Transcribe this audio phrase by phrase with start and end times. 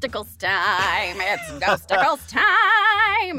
[0.00, 1.16] ghostacles time.
[1.20, 3.38] It's ghostacles time.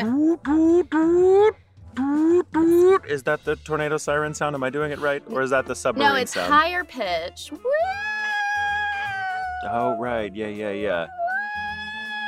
[3.10, 4.56] Is that the tornado siren sound?
[4.56, 5.24] Am I doing it right?
[5.30, 6.52] Or is that the submarine No, it's sound?
[6.54, 7.52] higher pitch.
[9.70, 10.34] Oh, right.
[10.36, 11.08] Yeah, yeah, yeah.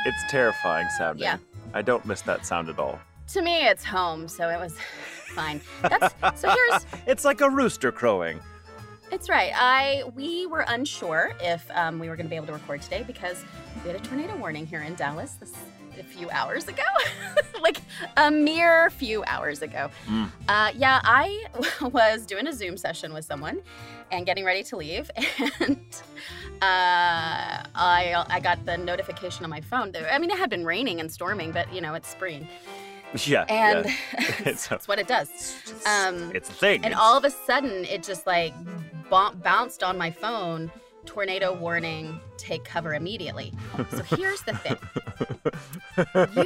[0.06, 1.22] It's terrifying sounding.
[1.22, 1.38] Yeah.
[1.72, 2.98] I don't miss that sound at all.
[3.28, 4.74] To me, it's home, so it was
[5.34, 5.60] fine.
[5.82, 6.50] That's so.
[6.50, 8.40] Here's It's like a rooster crowing.
[9.14, 9.52] It's right.
[9.54, 13.04] I we were unsure if um, we were going to be able to record today
[13.06, 13.44] because
[13.84, 15.52] we had a tornado warning here in Dallas this
[16.00, 16.82] a few hours ago,
[17.62, 17.80] like
[18.16, 19.88] a mere few hours ago.
[20.08, 20.28] Mm.
[20.48, 21.44] Uh, yeah, I
[21.80, 23.62] was doing a Zoom session with someone
[24.10, 25.08] and getting ready to leave,
[25.60, 25.78] and
[26.60, 29.92] uh, I I got the notification on my phone.
[30.10, 32.48] I mean, it had been raining and storming, but you know, it's spring,
[33.24, 33.44] Yeah.
[33.48, 33.94] and yeah.
[34.44, 35.28] It's that's what it does.
[35.86, 36.84] Um, it's a thing.
[36.84, 38.52] and all of a sudden, it just like
[39.10, 40.70] b- bounced on my phone.
[41.06, 43.52] Tornado warning, take cover immediately.
[43.90, 44.78] So here's the thing.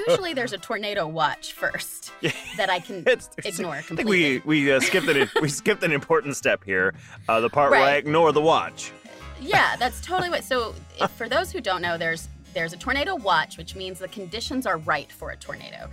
[0.08, 2.12] Usually there's a tornado watch first
[2.56, 4.34] that I can It's- ignore completely.
[4.36, 6.94] I think we we uh, skipped an we skipped an important step here.
[7.28, 8.90] Uh, the part where I ignore the watch.
[9.40, 10.42] Yeah, that's totally what.
[10.42, 14.08] So if, for those who don't know, there's there's a tornado watch, which means the
[14.08, 15.88] conditions are right for a tornado.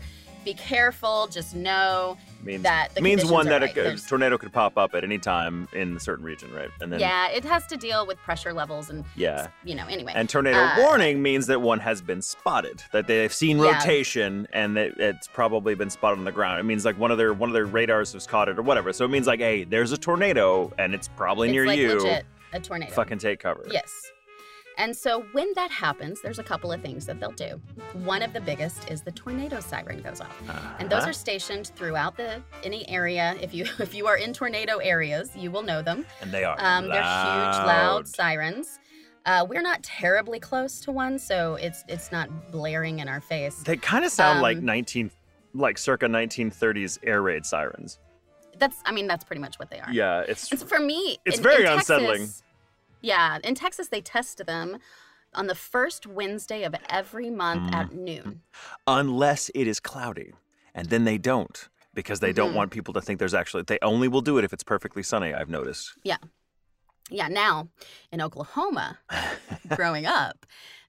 [0.45, 1.27] Be careful.
[1.27, 3.99] Just know Means that the means one that a, right.
[3.99, 6.69] a tornado could pop up at any time in a certain region, right?
[6.79, 9.47] And then yeah, it has to deal with pressure levels and yeah.
[9.63, 9.87] you know.
[9.87, 13.73] Anyway, And tornado Uh, warning means that one has been spotted, that they've seen Yeah.
[13.73, 16.59] rotation, and that it's probably been spotted on the ground.
[16.59, 18.93] It means like one of their one of their radars has caught it or whatever.
[18.93, 21.95] So it means like, hey, there's a tornado, and it's probably it's near like you.
[21.95, 22.91] legit a tornado.
[22.93, 23.65] Fucking take cover.
[23.71, 23.91] Yes.
[24.77, 27.61] And so when that happens, there's a couple of things that they'll do.
[27.93, 30.35] One of the biggest is the tornado siren goes off.
[30.79, 31.09] And those Uh-huh.
[31.11, 33.35] are stationed throughout the any area.
[33.41, 36.05] If you if you are in tornado areas, you will know them.
[36.21, 38.79] and they are Um, they're huge, loud sirens.
[39.25, 43.63] Uh, we're not terribly close to one, so it's it's not blaring in our face.
[43.63, 45.09] They kind of sound like Um, 19,
[45.53, 47.97] like circa 1930s air raid sirens.
[48.59, 49.91] That's I mean that's pretty much what they are.
[49.91, 52.29] Yeah, it's so for me, It's in- very in Texas- unsettling.
[53.05, 54.79] Yeah, in Texas they test them
[55.35, 57.75] on the first Wednesday of every month Mm.
[57.75, 58.41] at noon.
[58.87, 60.33] unless it is cloudy,
[60.73, 62.55] and then they don't because they don't Mhm.
[62.55, 63.63] want people to think there's actually.
[63.63, 65.33] They only will do it if it's perfectly sunny.
[65.33, 65.93] I've noticed.
[66.03, 66.17] Yeah.
[67.09, 67.69] Yeah, now
[68.11, 68.97] in Oklahoma,
[69.75, 70.45] growing up,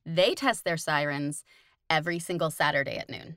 [0.06, 1.44] they test their sirens
[1.90, 3.36] every single Saturday at noon.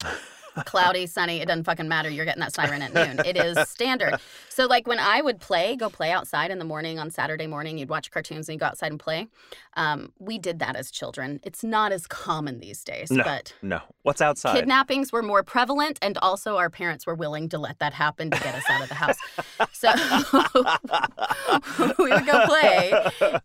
[0.64, 2.08] Cloudy, sunny, it doesn't fucking matter.
[2.10, 3.20] You're getting that siren at noon.
[3.26, 4.18] It is standard.
[4.48, 7.78] So, like when I would play, go play outside in the morning on Saturday morning,
[7.78, 9.28] you'd watch cartoons and you go outside and play.
[9.74, 11.38] Um, we did that as children.
[11.44, 13.22] It's not as common these days, No.
[13.24, 14.54] but No, what's outside?
[14.56, 18.38] kidnappings were more prevalent, and also our parents were willing to let that happen to
[18.40, 19.16] get us out of the house.
[19.72, 19.92] So
[21.98, 22.92] we would go play,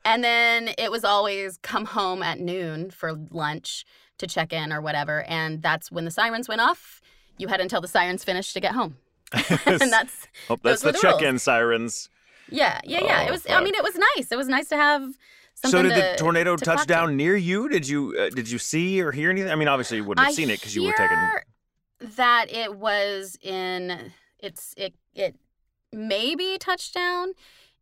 [0.06, 3.86] and then it was always come home at noon for lunch
[4.18, 7.02] to check in or whatever, and that's when the sirens went off.
[7.38, 8.98] You had until the sirens finished to get home,
[9.32, 12.10] and that's oh, that's the the check-in sirens.
[12.50, 13.22] yeah, yeah, yeah.
[13.24, 13.48] Oh, it was.
[13.50, 14.32] I mean, it was nice.
[14.32, 15.02] It was nice to have.
[15.56, 16.94] So Something did the tornado to touch talk to.
[16.94, 17.70] down near you?
[17.70, 19.52] Did you uh, did you see or hear anything?
[19.52, 21.18] I mean, obviously you wouldn't have I seen it because you were taking.
[22.18, 25.36] That it was in it's it it
[25.92, 27.34] maybe touchdown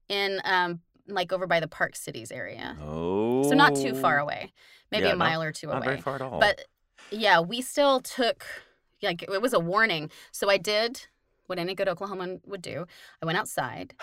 [0.09, 4.53] in um like over by the Park Cities area, Oh, so not too far away,
[4.91, 5.75] maybe Yeah, a not- mile or two away.
[5.75, 6.40] Not very far at all.
[6.40, 6.66] But
[7.12, 8.46] yeah, we still took
[9.02, 11.07] like it was a warning, so I did
[11.47, 12.85] what any good Oklahoman would do.
[13.22, 13.94] I went outside,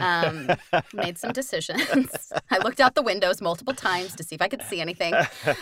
[0.00, 0.50] um,
[0.92, 2.32] made some decisions.
[2.50, 5.14] I looked out the windows multiple times to see if I could see anything.
[5.44, 5.56] and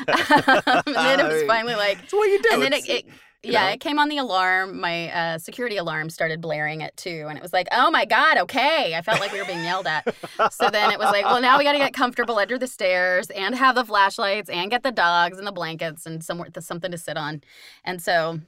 [0.87, 2.49] then it was finally like, That's what you do.
[2.53, 3.05] and then it, it
[3.45, 3.73] yeah, know.
[3.73, 4.81] it came on the alarm.
[4.81, 8.39] My uh, security alarm started blaring at two, and it was like, oh my god,
[8.39, 8.95] okay.
[8.95, 10.15] I felt like we were being yelled at.
[10.51, 13.31] So then it was like, well, now we got to get comfortable under the stairs
[13.31, 16.99] and have the flashlights and get the dogs and the blankets and somewhere something to
[16.99, 17.43] sit on.
[17.85, 18.41] And so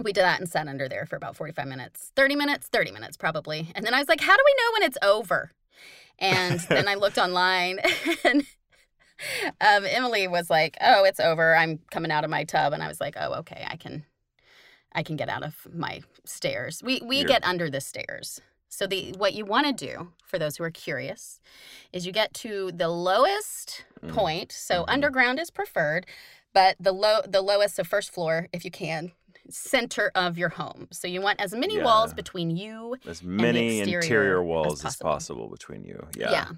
[0.00, 3.16] we did that and sat under there for about 45 minutes, 30 minutes, 30 minutes
[3.16, 3.70] probably.
[3.74, 5.52] And then I was like, how do we know when it's over?
[6.18, 7.80] And then I looked online
[8.24, 8.46] and
[9.60, 11.54] um, Emily was like, "Oh, it's over.
[11.56, 13.64] I'm coming out of my tub." And I was like, "Oh, okay.
[13.68, 14.04] I can,
[14.92, 16.82] I can get out of my stairs.
[16.84, 18.40] We we get under the stairs.
[18.68, 21.40] So the what you want to do for those who are curious
[21.92, 24.14] is you get to the lowest Mm.
[24.14, 24.50] point.
[24.52, 24.84] So Mhm.
[24.88, 26.06] underground is preferred,
[26.52, 29.12] but the low the lowest, so first floor, if you can,
[29.50, 30.88] center of your home.
[30.90, 35.10] So you want as many walls between you as many interior walls as possible.
[35.10, 36.08] possible between you.
[36.16, 36.30] Yeah.
[36.32, 36.48] yeah.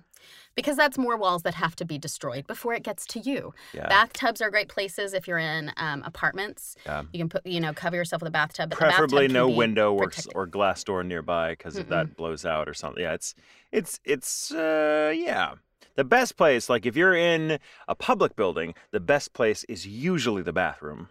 [0.55, 3.53] Because that's more walls that have to be destroyed before it gets to you.
[3.73, 3.89] Yeah.
[3.89, 6.77] Bathtubs are great places if you're in um, apartments.
[6.87, 7.03] Yeah.
[7.13, 8.71] You can put, you know, cover yourself with a bathtub.
[8.71, 12.47] But the bathtub Preferably no window or, or glass door nearby because if that blows
[12.47, 13.03] out or something.
[13.03, 13.35] Yeah, it's
[13.73, 15.55] it's it's uh yeah.
[15.97, 20.43] The best place, like if you're in a public building, the best place is usually
[20.43, 21.09] the bathroom.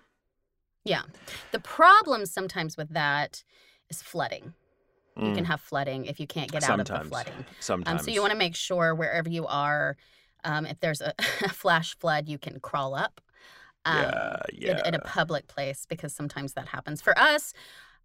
[0.83, 1.03] Yeah.
[1.51, 3.43] The problem sometimes with that
[3.89, 4.53] is flooding.
[5.15, 7.09] You can Mm, have flooding if you can't get out of the Sometimes.
[7.09, 7.37] flooding.
[7.39, 8.05] Um, sometimes.
[8.05, 9.95] so you want to make sure wherever you are,
[10.43, 11.13] um, if there's a,
[11.49, 13.21] flash flood, you can crawl up.
[13.85, 14.87] Um, yeah, in, yeah.
[14.87, 17.01] in a public place because sometimes that happens.
[17.01, 17.53] For us,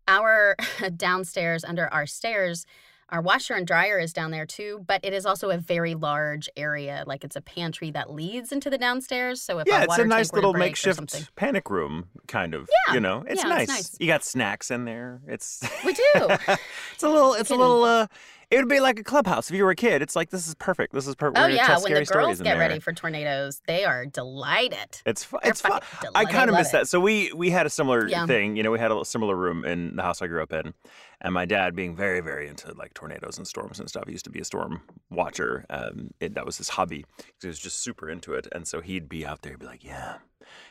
[0.09, 0.57] our
[0.97, 2.67] downstairs under our stairs,
[3.11, 6.49] our washer and dryer is down there too, but it is also a very large
[6.57, 7.05] area.
[7.07, 9.41] Like it's a pantry that leads into the downstairs.
[9.41, 12.69] So if yeah, it's a nice tank were to little makeshift panic room, kind of.
[12.87, 13.63] Yeah, you know, it's yeah, nice.
[13.63, 13.97] it's nice.
[13.99, 15.21] You got snacks in there.
[15.27, 16.03] It's we do.
[16.15, 17.35] it's a little.
[17.39, 17.85] It's a little.
[17.85, 18.07] uh
[18.51, 20.01] It would be like a clubhouse if you were a kid.
[20.01, 20.95] It's like this is perfect.
[20.95, 21.39] This is perfect.
[21.39, 25.03] oh We're yeah, when the girls get ready for tornadoes, they are delighted.
[25.05, 25.41] It's fun.
[25.45, 25.81] It's fun.
[26.15, 26.73] I kind of miss it.
[26.73, 26.89] that.
[26.89, 28.25] So we we had a similar Yeah.
[28.25, 28.57] thing.
[28.57, 30.73] You know, we had a similar room in the house I grew up in,
[31.21, 34.25] and my dad, being very very into like tornadoes and storms and stuff, he used
[34.25, 34.81] to be a storm
[35.11, 35.67] watcher.
[35.69, 37.05] Um, it, that was his hobby.
[37.43, 39.85] He was just super into it, and so he'd be out there, he'd be like,
[39.85, 40.17] "Yeah,"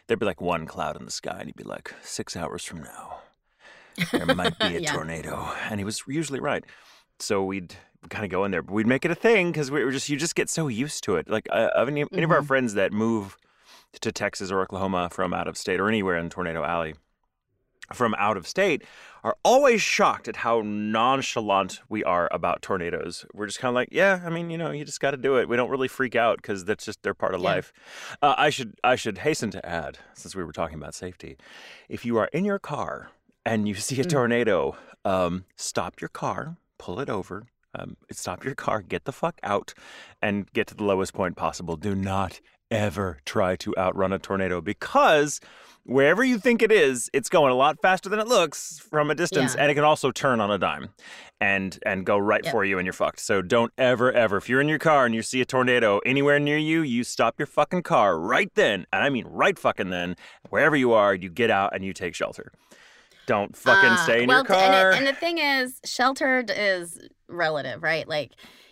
[0.08, 2.82] there'd be like one cloud in the sky, and he'd be like, six hours from
[2.82, 3.20] now,
[4.12, 4.94] there might be a Yeah.
[4.94, 6.64] tornado," and he was usually right.
[7.20, 7.76] So we'd
[8.10, 10.08] kind of go in there, but we'd make it a thing because we were just
[10.10, 11.30] you just get so used to it.
[11.30, 12.48] Like uh, of any, any of our Mhm.
[12.48, 13.38] friends that move
[14.02, 16.94] to Texas or Oklahoma from out of state or anywhere in Tornado Alley
[17.94, 18.84] from out of state
[19.24, 23.26] are always shocked at how nonchalant we are about tornadoes.
[23.34, 25.38] We're just kind of like, yeah, I mean, you know, you just got to do
[25.38, 25.48] it.
[25.48, 27.48] We don't really freak out because that's just they're part of Yeah.
[27.48, 27.72] life.
[28.22, 31.38] Uh, I should I should hasten to add, since we were talking about safety,
[31.90, 33.10] if you are in your car
[33.46, 34.10] and you see a Mm.
[34.10, 37.44] tornado, um, stop your car, pull it over.
[37.78, 39.74] Um, stop your car, get the fuck out,
[40.22, 41.76] and get to the lowest point possible.
[41.76, 42.40] Do not
[42.72, 45.40] ever try to outrun a tornado because
[45.84, 49.16] wherever you think it is, it's going a lot faster than it looks from a
[49.16, 49.62] distance, Yeah.
[49.62, 50.90] and it can also turn on a dime
[51.40, 52.52] and and go right Yep.
[52.52, 53.20] for you, and you're fucked.
[53.20, 56.40] So don't ever ever, if you're in your car and you see a tornado anywhere
[56.40, 60.16] near you, you stop your fucking car right then, and I mean right fucking then.
[60.50, 62.52] Wherever you are, you get out and you take shelter.
[63.28, 64.92] Don't fucking Uh, stay in well, your d- and car.
[64.92, 66.98] it- And, the thing is, sheltered is
[67.28, 68.08] relative, right?
[68.08, 68.32] Like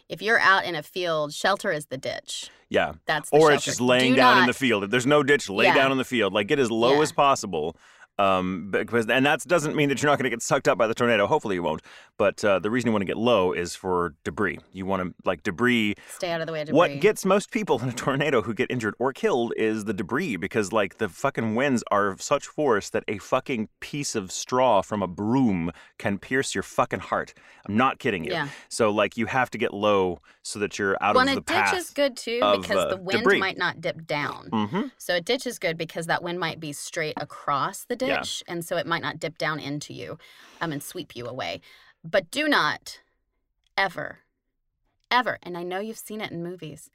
[0.10, 2.50] if you're out in a field, shelter is the ditch.
[2.70, 2.94] yeah.
[3.06, 4.84] That's or it's just laying Do down in the field.
[4.86, 5.76] If there's no ditch, lay Yeah.
[5.76, 6.34] down in the field.
[6.34, 7.02] Like get as low Yeah.
[7.04, 7.76] as possible.
[8.18, 10.88] Um, because and that doesn't mean that you're not going to get sucked up by
[10.88, 11.28] the tornado.
[11.28, 11.82] Hopefully you won't.
[12.18, 14.60] But uh, the reason you want to get low is for debris.
[14.72, 15.96] You want to like debris.
[16.10, 16.78] Stay out of the way of debris.
[16.78, 20.38] What gets most people in a tornado who get injured or killed is the debris
[20.38, 24.82] because like the fucking winds are of such force that a fucking piece of straw
[24.82, 27.34] from a broom can pierce your fucking heart.
[27.68, 28.32] I'm not kidding you.
[28.32, 28.48] Yeah.
[28.70, 31.64] So like you have to get low so that you're out well, of the a
[31.64, 33.40] ditch is good too of, because uh, the wind debris.
[33.40, 34.50] might not dip down.
[34.52, 34.82] Mm-hmm.
[34.98, 38.05] So a ditch is good because that wind might be straight across the Yeah.
[38.06, 40.18] Ditch, and so it might not dip down into you,
[40.62, 41.62] um, and sweep you away.
[42.04, 43.02] But do not,
[43.78, 44.20] ever,
[45.12, 46.90] ever, and I know you've seen it in movies,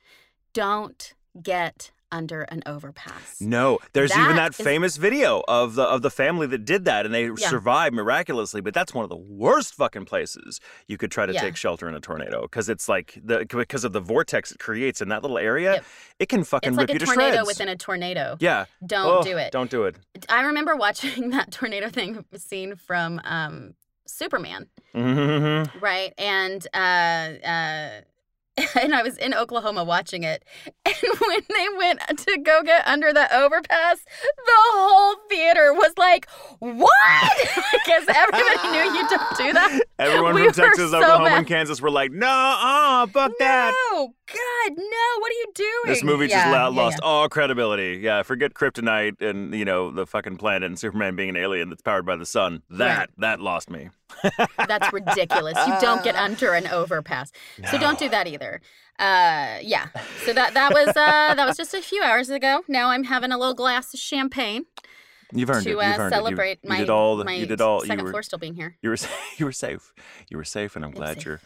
[0.52, 3.40] don't get under an overpass.
[3.40, 6.84] No, there's even That that is- famous video of the of the family that did
[6.84, 8.60] that, and they survived miraculously.
[8.60, 11.40] But that's one of the worst fucking places you could try to Yeah.
[11.42, 15.00] take shelter in a tornado because it's like the because of the vortex it creates
[15.00, 15.74] in that little area.
[15.74, 15.84] Yep.
[16.20, 17.46] It can fucking It's rip like a you to tornado shreds.
[17.46, 18.36] within a tornado.
[18.40, 19.52] yeah, Don't Oh, do it.
[19.52, 19.96] Don't do it.
[20.28, 23.74] I remember watching that tornado thing scene from um,
[24.06, 24.66] Superman.
[24.94, 25.78] Mm-hmm.
[25.78, 26.12] Right.
[26.18, 27.90] And uh uh
[28.81, 30.44] and I was in Oklahoma watching it.
[30.87, 36.29] And when they went to go get under the overpass, the whole theater was like,
[36.58, 36.91] What?
[37.72, 39.81] because everybody knew you don't do that.
[39.98, 41.39] Everyone We from Texas, so Oklahoma, mad.
[41.39, 45.70] and Kansas were like, "No, uh, fuck that." No, God, no, what are you doing?
[45.86, 47.08] This movie just Yeah, la- yeah, lost yeah.
[47.08, 48.01] all credibility.
[48.03, 51.82] Yeah, forget kryptonite and you know the fucking planet and Superman being an alien that's
[51.82, 52.63] powered by the sun.
[52.70, 53.08] That Right.
[53.19, 53.91] that lost me.
[54.69, 55.56] That's ridiculous.
[55.67, 57.32] You don't get under an overpass.
[57.70, 58.60] So don't do that either.
[58.98, 59.86] Uh, yeah.
[60.24, 62.62] So that that was uh, that was just a few hours ago.
[62.69, 64.67] Now I'm having a little glass of champagne
[65.32, 65.76] You've earned to it.
[65.79, 66.58] uh, You've earned celebrate it.
[66.64, 67.17] You, my you did all.
[67.17, 67.81] The, my you did all.
[67.81, 68.10] second You were.
[68.10, 68.76] floor still being here.
[68.82, 68.96] You were.
[69.38, 69.93] You were safe.
[70.29, 71.24] You were safe, and I'm glad safe.
[71.24, 71.40] you're.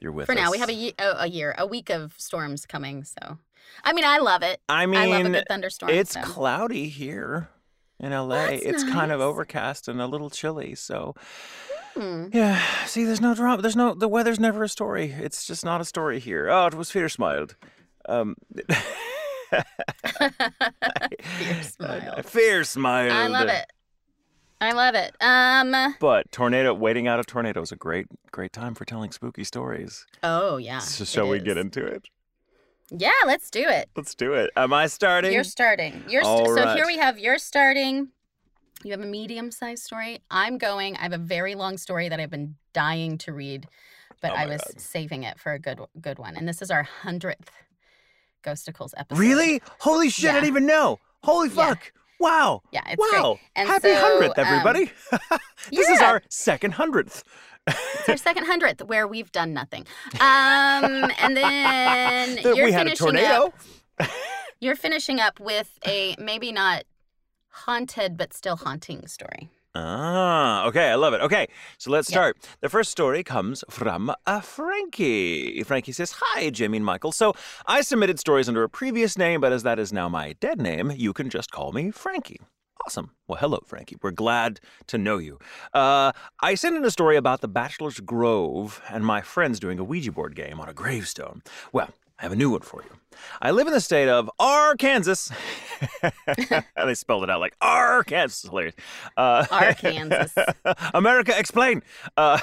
[0.00, 0.26] You're with us.
[0.26, 0.44] For us.
[0.44, 3.04] now, we have a, ye- a a year, a week of storms coming.
[3.04, 3.38] So,
[3.84, 4.60] I mean, I love it.
[4.68, 5.92] I mean, I love a good thunderstorm.
[5.92, 6.20] it's so.
[6.22, 7.48] cloudy here
[7.98, 8.28] in LA.
[8.46, 10.74] that's it's kind of overcast and a little chilly.
[10.74, 11.14] So
[11.94, 12.28] Hmm.
[12.32, 12.60] yeah.
[12.86, 13.62] See, there's no drama.
[13.62, 13.94] There's no.
[13.94, 15.10] The weather's never a story.
[15.10, 16.48] It's just not a story here.
[16.48, 17.56] Oh, it was fear smiled.
[18.08, 18.36] Um.
[19.50, 19.64] Fear
[21.62, 22.26] smiled.
[22.26, 23.12] Fear smiled.
[23.12, 23.66] I love it.
[24.60, 25.14] I love it.
[25.20, 25.94] Um.
[26.00, 30.06] But tornado, waiting out a tornado is a great, great time for telling spooky stories.
[30.22, 30.78] Oh yeah.
[30.78, 32.08] so shall we get into it?
[32.90, 33.88] Yeah, let's do it.
[33.96, 34.50] Let's do it.
[34.56, 35.32] Am I starting?
[35.32, 36.04] You're starting.
[36.08, 38.08] You're st- so here we have you're starting.
[38.82, 40.20] You have a medium-sized story.
[40.30, 40.96] I'm going.
[40.96, 43.66] I have a very long story that I've been dying to read,
[44.22, 44.80] but Oh I was God.
[44.80, 46.36] saving it for a good good one.
[46.36, 47.50] And this is our hundredth
[48.42, 49.20] Ghostacles episode.
[49.20, 49.60] Really?
[49.80, 50.30] Holy shit!
[50.30, 50.98] I didn't even know.
[51.22, 51.54] Holy Yeah.
[51.68, 51.92] fuck!
[52.18, 52.62] Wow!
[52.70, 53.34] Yeah, it's wow!
[53.34, 53.40] great.
[53.56, 54.92] And Happy so, hundredth, um, everybody!
[55.70, 57.22] this is our second hundredth.
[57.66, 59.86] It's our second hundredth where we've done nothing.
[60.14, 63.52] Um, and then you're we had a tornado.
[63.98, 64.10] up.
[64.62, 66.84] You're finishing up with a maybe not
[67.50, 69.50] haunted but still haunting story.
[69.74, 71.20] Ah, okay, I love it.
[71.20, 71.46] Okay,
[71.78, 72.14] so let's Yeah.
[72.14, 72.36] start.
[72.60, 75.62] The first story comes from uh, Frankie.
[75.62, 77.12] Frankie says, Hi, Jimmy and Michael.
[77.12, 77.34] So
[77.66, 80.90] I submitted stories under a previous name, but as that is now my dead name,
[80.90, 82.40] you can just call me Frankie.
[82.86, 83.10] Awesome.
[83.28, 83.96] Well, hello, Frankie.
[84.02, 85.38] We're glad to know you.
[85.74, 89.84] Uh, I sent in a story about the Bachelor's Grove and my friends doing a
[89.84, 91.42] Ouija board game on a gravestone.
[91.72, 91.90] Well,
[92.20, 92.90] I have a new one for you.
[93.40, 95.34] I live in the state of Arkansas.
[96.76, 98.48] they spelled it out like Arkansas.
[98.48, 98.74] Hilarious.
[99.16, 100.52] Uh, Arkansas.
[100.94, 101.82] America, explain.
[102.18, 102.38] Uh,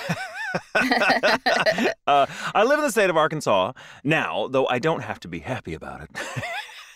[0.75, 5.39] uh, I live in the state of Arkansas now, though I don't have to be
[5.39, 6.09] happy about it.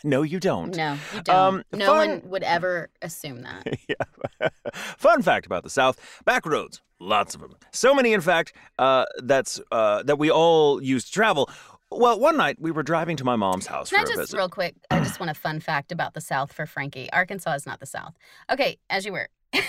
[0.04, 0.76] no, you don't.
[0.76, 1.36] No, you don't.
[1.36, 3.78] Um, no fun- one would ever assume that.
[3.88, 4.50] yeah.
[4.98, 7.56] Fun fact about the South: back roads, lots of them.
[7.72, 11.48] So many, in fact, uh, that's uh, that we all use to travel.
[11.92, 14.38] Well, one night we were driving to my mom's house Can I just visit.
[14.38, 14.76] real quick?
[14.90, 17.12] I just want a fun fact about the South for Frankie.
[17.12, 18.14] Arkansas is not the South.
[18.50, 19.28] Okay, as you were.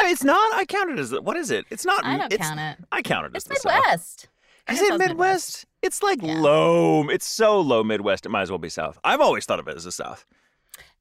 [0.00, 0.54] It's not.
[0.54, 1.66] I counted as what is it?
[1.70, 2.02] It's not.
[2.02, 2.78] I don't it's, count it.
[2.90, 3.74] I counted as It's the South.
[3.74, 4.28] Midwest.
[4.70, 5.66] Is it Midwest?
[5.82, 6.40] It's like Yeah.
[6.40, 7.08] low.
[7.10, 8.24] It's so low Midwest.
[8.24, 8.98] It might as well be South.
[9.04, 10.24] I've always thought of it as the South.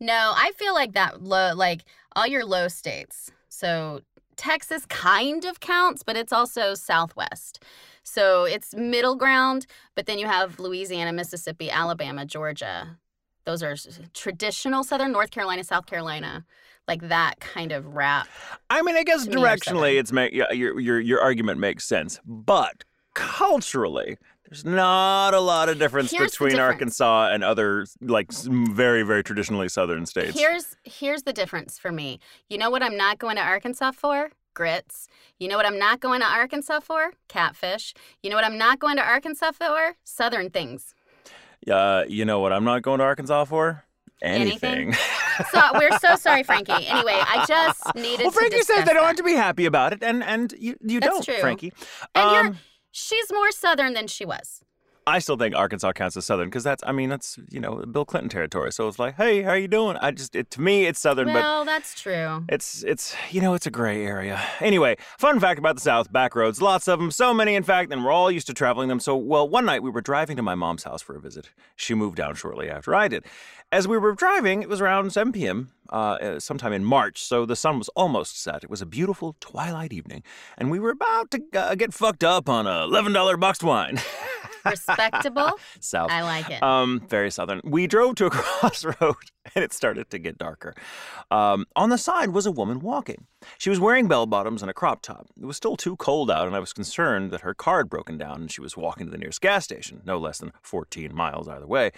[0.02, 1.86] No, I feel like that low, like
[2.18, 3.32] all your low states.
[3.48, 4.02] So
[4.38, 7.64] Texas kind of counts, but it's also Southwest.
[8.04, 9.66] So it's middle ground,
[9.96, 12.98] but then you have Louisiana, Mississippi, Alabama, Georgia.
[13.46, 13.76] Those are
[14.14, 16.46] traditional Southern North Carolina, South Carolina,
[16.88, 18.28] like that kind of wrap.
[18.70, 21.60] I mean, I guess To me, are directionally, it's ma- yeah, your your your argument
[21.60, 24.18] makes sense, but culturally,
[24.50, 26.74] there's not a lot of difference Here's between difference.
[26.74, 30.38] Arkansas and other like very very traditionally southern states.
[30.38, 32.20] Here's here's the difference for me.
[32.50, 34.32] You know what I'm not going to Arkansas for?
[34.54, 35.08] Grits.
[35.40, 37.12] You know what I'm not going to Arkansas for?
[37.28, 37.94] Catfish.
[38.24, 39.96] You know what I'm not going to Arkansas for?
[40.04, 40.96] Southern things.
[41.72, 42.52] uh, you know what?
[42.54, 43.84] I'm not going to Arkansas for
[44.22, 44.94] Anything?
[44.94, 44.96] anything.
[45.52, 46.72] So we're so sorry, Frankie.
[46.72, 50.02] Anyway, I just needed well, Frankie says they don't have to be happy about it,
[50.02, 51.38] and and you you That's don't, true.
[51.38, 51.72] Frankie.
[52.16, 52.58] And you're- Um,
[53.00, 54.64] She's more southern than she was.
[55.06, 58.06] I still think Arkansas counts as southern because that's I mean that's you know Bill
[58.06, 58.74] Clinton territory.
[58.74, 59.98] So it's like, hey, how you doing?
[60.02, 62.44] I just it, to me it's southern, but Well, that's true.
[62.50, 64.42] It's it's you know it's a gray area.
[64.60, 67.94] Anyway, fun fact about the South: back roads, lots of them, so many in fact,
[67.94, 69.00] and we're all used to traveling them.
[69.00, 71.52] So well, one night we were driving to my mom's house for a visit.
[71.76, 73.26] She moved down shortly after I did.
[73.72, 75.70] As we were driving, it was around 7 p.m.
[75.90, 78.64] Uh, uh, sometime in March, so the sun was almost set.
[78.64, 80.24] It was a beautiful twilight evening,
[80.58, 84.00] and we were about to uh, get fucked up on a $11 boxed wine.
[84.66, 85.52] Respectable.
[85.80, 86.12] South.
[86.12, 86.62] I like it.
[86.62, 87.62] Um, very southern.
[87.64, 89.16] We drove to a crossroad
[89.56, 90.74] and it started to get darker.
[91.32, 93.26] Um, on the side was a woman walking.
[93.58, 95.28] She was wearing bell bottoms and a crop top.
[95.40, 98.18] It was still too cold out, and I was concerned that her car had broken
[98.18, 101.48] down and she was walking to the nearest gas station, no less than 14 miles
[101.48, 101.92] either way.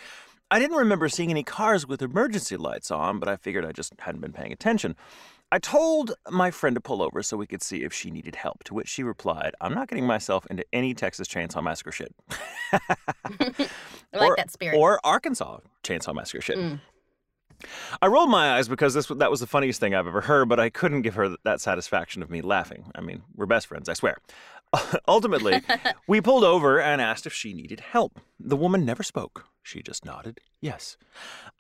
[0.52, 3.94] I didn't remember seeing any cars with emergency lights on, but I figured I just
[4.00, 4.96] hadn't been paying attention.
[5.52, 8.64] I told my friend to pull over so we could see if she needed help,
[8.66, 12.14] to which she replied, I'm not getting myself into any Texas Chainsaw Massacre shit.
[12.72, 12.80] I
[14.14, 14.78] like or, that spirit.
[14.78, 16.58] Or Arkansas Chainsaw Massacre shit.
[16.58, 16.80] Mm.
[18.02, 20.60] I rolled my eyes because this that was the funniest thing I've ever heard, but
[20.60, 22.92] I couldn't give her that satisfaction of me laughing.
[22.96, 24.18] I mean, we're best friends, I swear.
[25.08, 25.62] Ultimately,
[26.08, 28.20] we pulled over and asked if she needed help.
[28.40, 29.46] The woman never spoke.
[29.64, 30.98] She just nodded yes.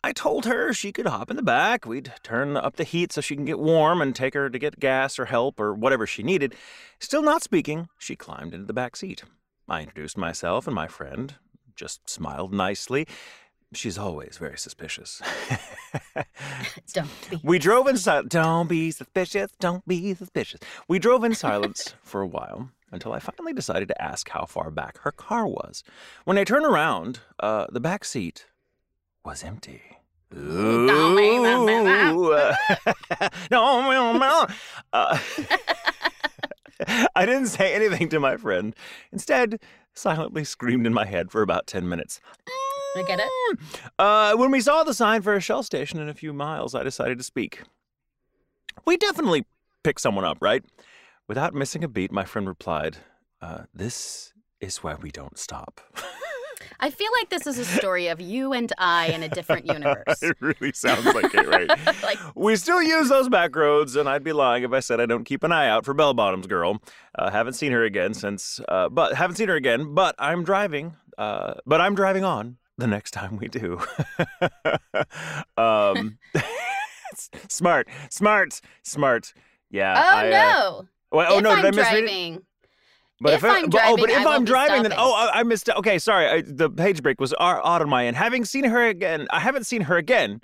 [0.04, 1.86] I told her she could hop in the back.
[1.86, 4.80] We'd turn up the heat so she can get warm and take her to get
[4.80, 6.56] gas or help or whatever she needed.
[7.00, 9.24] Still not speaking, she climbed into the back seat.
[9.68, 11.36] I introduced myself and my friend,
[11.76, 13.08] just smiled nicely.
[13.74, 15.22] She's always very suspicious.
[16.94, 17.40] Don't be.
[17.44, 18.30] we drove in silence.
[18.30, 19.52] Don't be suspicious.
[19.60, 20.60] Don't be suspicious.
[20.88, 24.72] We drove in silence for a while until I finally decided to ask how far
[24.72, 25.84] back her car was.
[26.26, 28.48] When I turned around, uh, the back seat
[29.24, 29.82] was empty.
[30.32, 32.14] Don't be suspicious.
[32.14, 32.34] Ooh.
[33.52, 34.48] No,
[34.94, 35.20] uh,
[37.16, 38.76] I didn't say anything to my friend.
[39.12, 39.60] Instead,
[39.94, 42.22] silently screamed in my head for about 10 minutes.
[42.96, 43.60] I get it.
[43.98, 46.84] Uh, when we saw the sign for a shell station in a few miles, I
[46.84, 47.64] decided to speak.
[48.86, 49.46] We definitely
[49.84, 50.64] pick someone up, right?
[51.30, 52.98] Without missing a beat, my friend replied,
[53.40, 55.80] uh, This is why we don't stop.
[56.80, 60.24] I feel like this is a story of you and I in a different universe.
[60.24, 61.70] it really sounds like it, right?
[62.04, 65.06] like, We still use those back roads, and I'd be lying if I said I
[65.06, 66.82] don't keep an eye out for Bell Bottoms girl.
[67.14, 69.94] Uh, haven't seen her again since, uh, but haven't seen her again.
[69.94, 70.96] But I'm driving.
[71.16, 73.80] Uh, but I'm driving on the next time we do.
[75.58, 76.18] um,
[77.48, 79.34] smart, smart, smart.
[79.70, 79.94] Yeah.
[79.96, 80.88] Oh I, uh, no!
[81.12, 82.04] Well, oh no, I'm did I misread
[82.36, 82.44] it?
[83.22, 85.44] But If I- I'm but- oh, but driving, if I'm driving, then oh, I, I
[85.44, 85.70] missed.
[85.70, 86.28] Okay, sorry.
[86.28, 88.16] I, the page break was odd on my end.
[88.16, 90.42] Having seen her again, I haven't seen her again.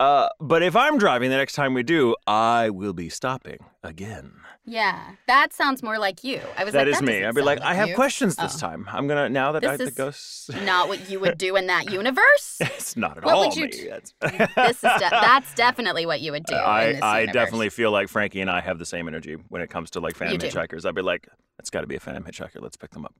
[0.00, 4.32] Uh, but if I'm driving the next time we do, I will be stopping again.
[4.64, 6.40] yeah, that sounds more like you.
[6.56, 7.12] I was That like, is that me.
[7.20, 7.94] doesn't I'd be sound like, I have you.
[7.94, 8.58] questions this Oh.
[8.66, 8.88] time.
[8.90, 10.50] I'm gonna now that This I, the is ghosts.
[10.64, 12.56] Not what you would do in that universe.
[12.60, 13.70] it's not at What all would you me.
[13.72, 14.12] d- That's-
[14.56, 16.54] this is de- that's definitely what you would do.
[16.54, 17.34] in I, this I universe.
[17.34, 20.16] definitely feel like Frankie and I have the same energy when it comes to like
[20.16, 20.46] Phantom do.
[20.48, 20.86] Hitchhikers.
[20.86, 21.28] I'd be like,
[21.58, 22.62] it's got to be a Phantom Hitchhiker.
[22.62, 23.14] Let's pick them up.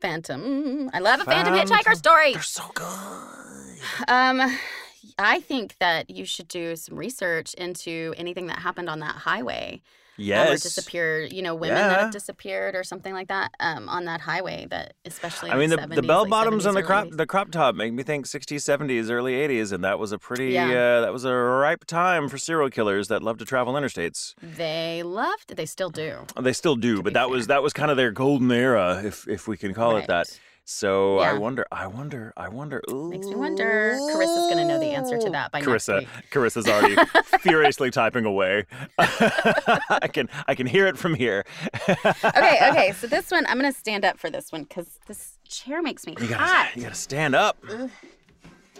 [0.00, 0.88] Phantom.
[0.94, 1.76] I love a Phantom Phantom.
[1.76, 2.32] Hitchhiker story.
[2.32, 3.78] They're so good.
[4.08, 4.56] Um,
[5.18, 9.80] I think that you should do some research into anything that happened on that highway.
[10.32, 10.62] um, or Yes.
[10.62, 14.66] disappeared, you know, women that have disappeared or something like that um, on that highway.
[14.70, 17.06] That especially, I mean, the, the, 70s, the bell late bottoms 70s, and the crop
[17.06, 17.16] 80s.
[17.16, 20.52] the crop top make me think 60s, 70s, early 80s, and that was a pretty
[20.52, 20.98] Yeah.
[20.98, 24.34] uh, that was a ripe time for serial killers that love to travel interstates.
[24.42, 25.56] They loved.
[25.56, 26.26] They still do.
[26.38, 29.48] They still do, but that was that was kind of their golden era, if if
[29.48, 30.28] we can call it that.
[30.72, 32.80] So I wonder, I wonder, I wonder.
[32.88, 33.10] Ooh.
[33.10, 33.98] Makes me wonder.
[34.12, 36.24] Carissa's gonna know the answer to that by Carissa, next week.
[36.30, 36.94] Carissa's already
[37.40, 38.66] furiously typing away.
[38.98, 41.44] I can I can hear it from here.
[41.88, 42.92] okay, okay.
[42.92, 46.14] So this one, I'm gonna stand up for this one because this chair makes me
[46.20, 46.38] You hot.
[46.68, 47.58] gotta, you gotta stand up.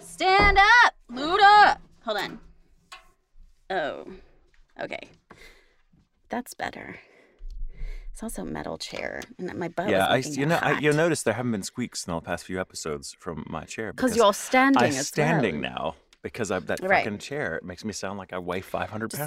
[0.01, 1.79] Stand up, Luda.
[2.05, 2.39] Hold on.
[3.69, 4.07] Oh,
[4.81, 5.09] okay.
[6.29, 7.01] That's better.
[8.21, 9.89] It's also a metal chair, and my butt.
[9.89, 12.45] Yeah, I was you know I, you'll notice there haven't been squeaks in the past
[12.45, 14.83] few episodes from my chair because you're all standing.
[14.83, 15.71] I'm standing well.
[15.73, 17.03] now because I've that Right.
[17.03, 17.57] fucking chair.
[17.57, 19.27] It makes me sound like I weigh 500 Just do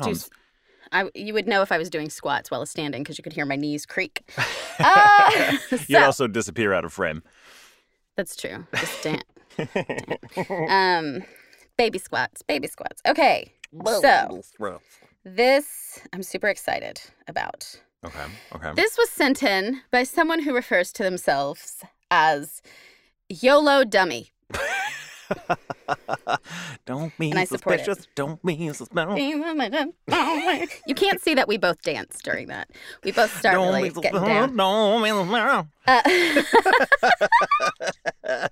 [0.94, 1.12] pounds.
[1.16, 3.34] you would know if I was doing squats while I was standing because you could
[3.34, 4.30] hear my knees creak.
[4.80, 5.58] Ah,
[5.88, 7.24] You'd also disappear out of frame.
[8.16, 8.68] That's true.
[8.76, 9.02] Just
[9.58, 10.70] dance.
[10.70, 11.24] um,
[11.80, 13.02] baby squats, baby squats.
[13.08, 13.54] Okay,
[13.88, 14.44] so
[15.26, 17.76] this I'm super excited about.
[18.06, 18.26] Okay.
[18.56, 18.72] Okay.
[18.76, 22.62] This was sent in by someone who refers to themselves as
[23.30, 24.32] YOLO Dummy.
[26.86, 27.86] Don't be And I support it.
[27.86, 28.08] suspicious.
[28.16, 29.18] Don't be suspicious.
[30.86, 32.70] You can't see that we both dance during that.
[33.04, 34.56] We both start Don't really getting down.
[34.56, 35.68] Don't be.
[35.88, 36.02] Uh,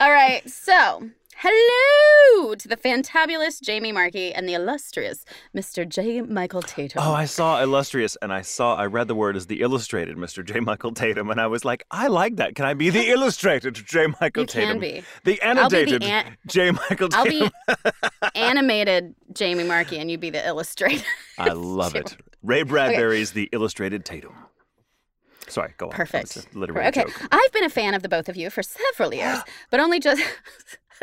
[0.00, 1.08] all right, so
[1.42, 5.24] hello to the fantabulous Jamie Marchi and the illustrious
[5.56, 5.88] Mr.
[5.88, 6.20] J.
[6.20, 7.02] Michael Tatum.
[7.02, 10.44] Oh, I saw illustrious, and I saw I read the word as the illustrated Mr.
[10.44, 10.60] J.
[10.60, 12.54] Michael Tatum, and I was like, I like that.
[12.56, 14.08] Can I be the illustrated J.
[14.20, 14.72] Michael you Tatum?
[14.72, 15.02] can be.
[15.24, 16.72] The annotated the an- J.
[16.72, 17.50] Michael I'll be
[18.34, 21.04] animated Jamie Marchi, and you be the illustrator.
[21.38, 22.18] I love it.
[22.42, 24.34] Ray Bradbury's the illustrated Tatum.
[25.48, 25.92] Sorry, go on.
[25.92, 26.36] Perfect.
[26.36, 27.28] a literary okay, joke.
[27.32, 29.38] I've been a fan of the both of you for several years,
[29.70, 30.22] but only just.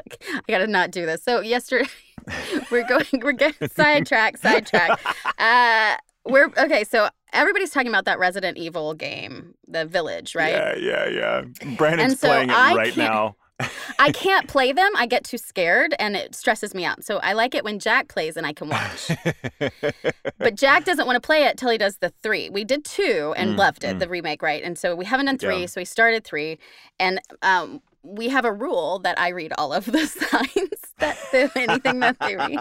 [0.33, 1.23] I gotta not do this.
[1.23, 1.89] So yesterday,
[2.71, 5.05] we're going, we're getting sidetracked, sidetracked.
[5.37, 6.83] Uh, we're okay.
[6.83, 10.53] So everybody's talking about that Resident Evil game, the Village, right?
[10.53, 11.41] Yeah, yeah, yeah.
[11.77, 13.35] Brandon's And so playing it I right now.
[13.97, 14.91] I can't play them.
[14.95, 17.03] I get too scared, and it stresses me out.
[17.03, 19.09] So I like it when Jack plays and I can watch.
[20.37, 22.51] but Jack doesn't want to play it till he does the three.
[22.51, 23.99] We did two and Mm, loved it, mm.
[23.99, 24.61] the remake, right?
[24.63, 25.65] And so we haven't done three, Yeah.
[25.65, 26.59] so we started three,
[26.99, 31.51] and um, we have a rule that I read all of the signs that the,
[31.55, 32.59] anything that they read,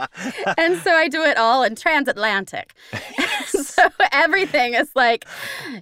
[0.59, 2.75] and so I do it all in transatlantic.
[3.47, 5.25] so everything is like,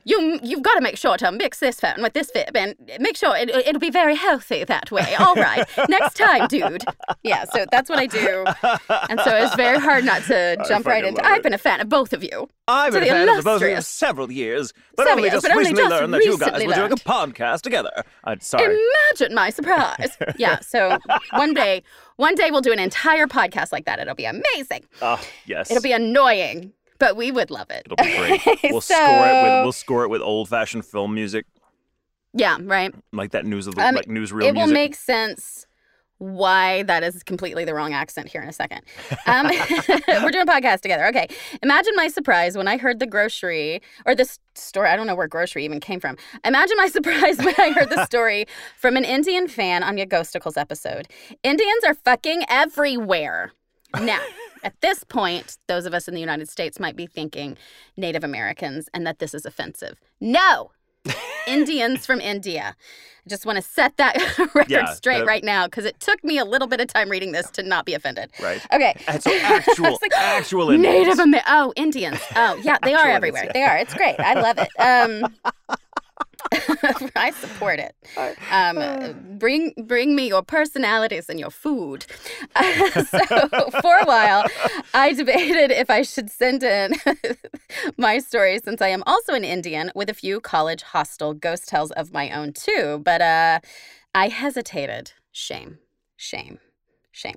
[0.05, 3.16] you you've got to make sure to mix this phone with this fib and make
[3.16, 5.14] sure it, it'll be very healthy that way.
[5.18, 6.85] All right, next time, dude.
[7.22, 8.44] Yeah, so that's what I do,
[9.09, 11.24] and so it's very hard not to jump right into.
[11.24, 12.48] I've been a fan of both of you.
[12.66, 15.35] I've been a fan of the both of you for several years, but only years,
[15.35, 18.05] just but only recently just learned that you guys recently were doing a podcast together.
[18.24, 18.79] I'm sorry.
[19.11, 20.16] Imagine my surprise.
[20.38, 20.98] yeah, so
[21.33, 21.83] one day,
[22.16, 23.98] one day we'll do an entire podcast like that.
[23.98, 24.85] It'll be amazing.
[25.03, 25.70] Oh, yes.
[25.70, 27.83] It'll be annoying, but we would love it.
[27.85, 28.72] It'll be great.
[28.72, 31.44] We'll So- score it with we'll score it with old fashioned film music,
[32.33, 32.94] Yeah, right.
[33.12, 34.72] like that news of the, Um, like newsreel it will music.
[34.74, 35.66] make sense
[36.24, 38.80] why that is completely the wrong accent here in a second.
[39.26, 39.46] Um,
[40.08, 41.06] we're doing a podcast together.
[41.08, 41.28] Okay.
[41.62, 44.88] Imagine my surprise when I heard the grocery or this story.
[44.88, 46.16] I don't know where grocery even came from.
[46.44, 48.46] Imagine my surprise when I heard the story
[48.78, 51.08] from an Indian fan on your Ghostacles episode.
[51.42, 53.52] Indians are fucking everywhere.
[54.00, 54.20] Now,
[54.64, 57.56] at this point, those of us in the United States might be thinking
[57.96, 60.00] Native Americans and that this is offensive.
[60.20, 60.72] No,
[61.46, 62.74] Indians from India.
[63.26, 66.37] I just want to set that record Yeah, straight right now because it took me
[66.37, 68.30] a little bit of time reading this to not be offended.
[68.42, 68.61] Right.
[68.70, 68.94] Okay.
[69.09, 71.07] And so actual, It's like, actual Indians.
[71.07, 72.20] Native Amer- Oh, Indians.
[72.37, 73.50] Oh, yeah, they are everywhere.
[73.54, 73.78] They are.
[73.78, 74.20] It's great.
[74.20, 74.68] I love it.
[74.78, 75.35] Um,
[77.16, 77.94] I support it.
[78.50, 82.07] Um, bring bring me your personalities and your food.
[82.57, 84.44] so for a while,
[84.92, 86.94] I debated if I should send in
[87.96, 91.90] my story since I am also an Indian with a few college hostel ghost tales
[91.92, 93.00] of my own too.
[93.04, 93.61] But uh,
[94.14, 95.12] I hesitated.
[95.33, 95.78] Shame,
[96.16, 96.59] shame.
[97.16, 97.35] Shame.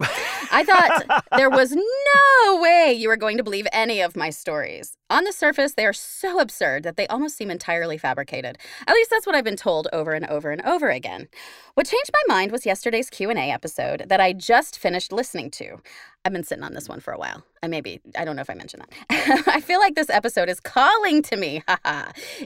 [0.51, 4.97] I thought there was no way you were going to believe any of my stories.
[5.09, 8.57] On the surface, they are so absurd that they almost seem entirely fabricated.
[8.85, 11.29] At least that's what I've been told over and over and over again.
[11.75, 15.81] What changed my mind was yesterday's Q&A episode that I just finished listening to.
[16.25, 17.43] I've been sitting on this one for a while.
[17.63, 19.47] I maybe I don't know if I mentioned that.
[19.47, 21.63] I feel like this episode is calling to me.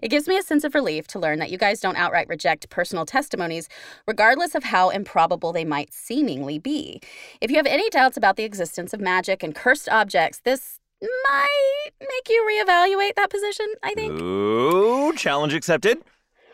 [0.03, 2.69] It gives me a sense of relief to learn that you guys don't outright reject
[2.69, 3.69] personal testimonies
[4.05, 7.01] regardless of how improbable they might seemingly be.
[7.41, 11.89] If you have any doubts about the existence of magic and cursed objects, this might
[11.99, 14.19] make you reevaluate that position, I think.
[14.21, 15.99] Ooh, challenge accepted.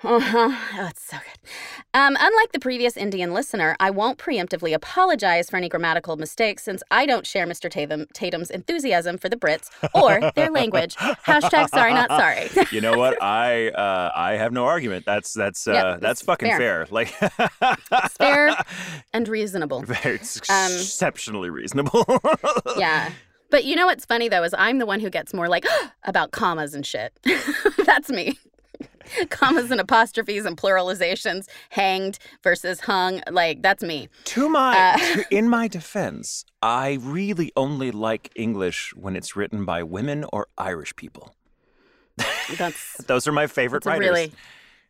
[0.04, 0.50] Uh-huh.
[0.80, 1.50] Oh, it's so good.
[1.96, 6.84] Um, unlike the previous Indian listener, I won't preemptively apologize for any grammatical mistakes since
[6.92, 7.68] I don't share Mr.
[7.68, 10.96] Tatum, Tatum's enthusiasm for the Brits or their language.
[10.98, 12.48] Hashtag sorry, not sorry.
[12.72, 13.22] you know what?
[13.24, 15.04] I uh, I have no argument.
[15.04, 16.58] That's that's uh, Yep, that's fucking fair.
[16.60, 16.88] fair.
[16.92, 17.16] Like
[17.92, 18.56] It's fair
[19.14, 19.82] and reasonable.
[19.82, 22.06] Very it's Um, exceptionally reasonable.
[22.78, 23.10] Yeah.
[23.50, 25.66] But you know what's funny though is I'm the one who gets more like
[26.04, 27.18] about commas and shit.
[27.86, 28.38] That's me.
[29.30, 34.10] commas and apostrophes and pluralizations, hanged versus hung, like that's me.
[34.26, 39.66] To my, Uh, to- in my defense, I really only like English when it's written
[39.66, 41.34] by women or Irish people.
[42.58, 44.00] That's Those are my favorite writers.
[44.08, 44.32] really,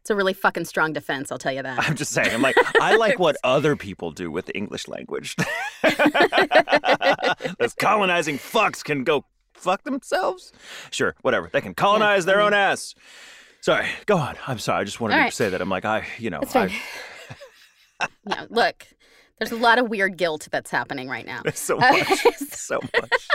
[0.07, 1.33] it's a really fucking strong defense.
[1.33, 1.79] I'll tell you that.
[1.85, 2.33] I'm just saying.
[2.33, 5.35] I'm like, I like what other people do with the English language.
[7.59, 10.53] Those colonizing fucks can go fuck themselves.
[10.91, 11.49] Sure, whatever.
[11.51, 12.95] They can colonize their own ass.
[13.59, 14.37] Sorry, go on.
[14.47, 14.79] I'm sorry.
[14.79, 15.59] I just wanted All to say that.
[15.59, 16.39] I'm like, I, you know.
[16.55, 16.73] I,
[18.29, 18.87] yeah, look,
[19.39, 21.41] there's a lot of weird guilt that's happening right now.
[21.53, 23.27] so Uh, much, so much.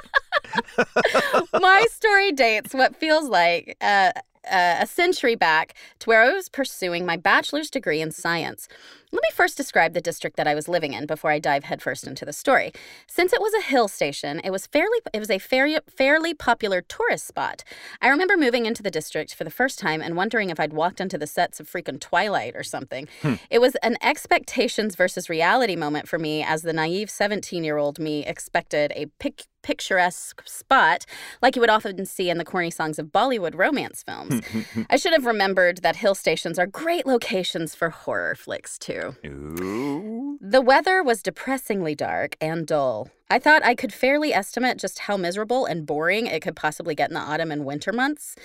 [1.53, 4.13] My story dates what feels like uh,
[4.51, 8.69] uh, a century back to where I was pursuing my bachelor's degree in science.
[9.14, 12.07] Let me first describe the district that I was living in before I dive headfirst
[12.07, 12.72] into the story.
[13.07, 16.81] Since it was a hill station, it was fairly it was a fairly fairly popular
[16.81, 17.62] tourist spot.
[18.01, 20.98] I remember moving into the district for the first time and wondering if I'd walked
[20.98, 23.07] onto the sets of freaking Twilight or something.
[23.20, 23.35] Hmm.
[23.51, 28.94] It was an expectations versus reality moment for me as the naive 17-year-old me expected
[28.96, 31.07] a pic- picturesque spot
[31.40, 34.42] like you would often see in the corny songs of Bollywood romance films.
[34.90, 39.02] I should have remembered that hill stations are great locations for horror flicks too.
[39.25, 40.38] Ooh.
[40.41, 43.11] The weather was depressingly dark and dull.
[43.31, 47.11] I thought I could fairly estimate just how miserable and boring it could possibly get
[47.11, 48.37] in the autumn and winter months.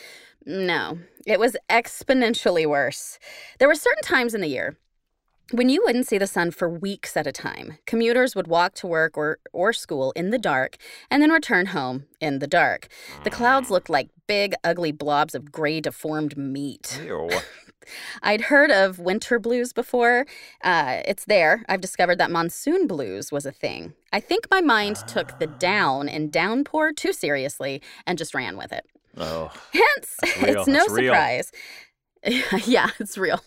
[0.45, 3.19] No, it was exponentially worse.
[3.59, 4.77] There were certain times in the year
[5.51, 7.77] when you wouldn't see the sun for weeks at a time.
[7.85, 10.77] Commuters would walk to work or, or school in the dark
[11.09, 12.87] and then return home in the dark.
[13.23, 13.73] The clouds ah.
[13.73, 17.01] looked like big, ugly blobs of gray, deformed meat.
[17.03, 17.29] Ew.
[18.21, 20.25] I'd heard of winter blues before.
[20.63, 21.63] Uh, it's there.
[21.69, 23.93] I've discovered that monsoon blues was a thing.
[24.11, 28.71] I think my mind took the down and downpour too seriously and just ran with
[28.71, 28.85] it.
[29.19, 31.51] Oh, Hence, it's no surprise.
[32.65, 33.41] yeah, it's real.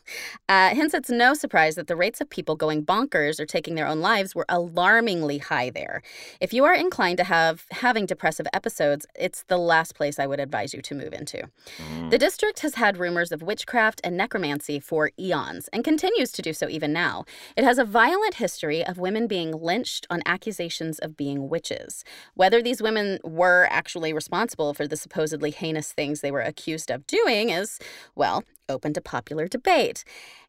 [0.48, 3.86] Uh, hence, it's no surprise that the rates of people going bonkers or taking their
[3.86, 6.02] own lives were alarmingly high there.
[6.40, 10.40] If you are inclined to have having depressive episodes, it's the last place I would
[10.40, 11.48] advise you to move into.
[11.78, 12.10] Mm.
[12.10, 16.52] The district has had rumors of witchcraft and necromancy for eons and continues to do
[16.52, 17.24] so even now.
[17.56, 22.04] It has a violent history of women being lynched on accusations of being witches.
[22.34, 27.06] Whether these women were actually responsible for the supposedly heinous things they were accused of
[27.06, 27.78] doing is,
[28.14, 30.04] well, open to popular debate.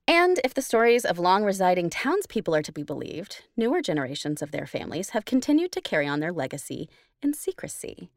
[0.08, 4.52] And if the stories of long residing townspeople are to be believed, newer generations of
[4.52, 6.90] their families have continued to carry on their legacy
[7.22, 8.10] in secrecy.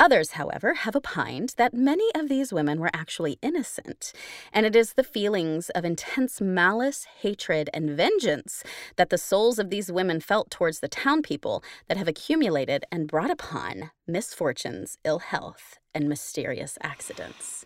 [0.00, 4.12] Others, however, have opined that many of these women were actually innocent,
[4.52, 8.64] and it is the feelings of intense malice, hatred, and vengeance
[8.96, 13.06] that the souls of these women felt towards the town people that have accumulated and
[13.06, 17.64] brought upon misfortunes, ill health, and mysterious accidents.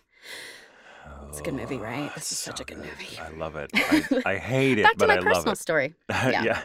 [1.29, 2.13] It's a good movie, oh, right?
[2.15, 3.19] This is so such a good movie.
[3.19, 3.69] I love it.
[3.73, 5.59] I, I hate it, Back to my I love personal it.
[5.59, 5.95] story.
[6.09, 6.63] yeah.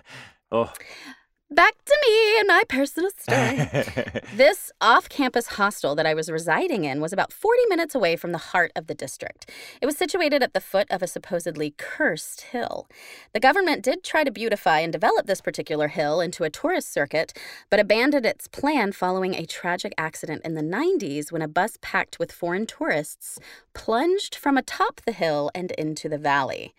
[0.50, 0.72] Oh,
[1.50, 3.68] Back to me and my personal story.
[4.34, 8.32] this off campus hostel that I was residing in was about 40 minutes away from
[8.32, 9.50] the heart of the district.
[9.82, 12.88] It was situated at the foot of a supposedly cursed hill.
[13.34, 17.38] The government did try to beautify and develop this particular hill into a tourist circuit,
[17.68, 22.18] but abandoned its plan following a tragic accident in the 90s when a bus packed
[22.18, 23.38] with foreign tourists
[23.74, 26.74] plunged from atop the hill and into the valley.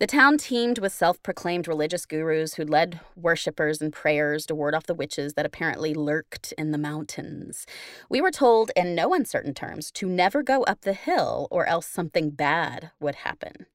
[0.00, 4.74] The town teemed with self proclaimed religious gurus who led worshippers in prayers to ward
[4.74, 7.64] off the witches that apparently lurked in the mountains.
[8.08, 11.86] We were told, in no uncertain terms, to never go up the hill or else
[11.86, 13.66] something bad would happen.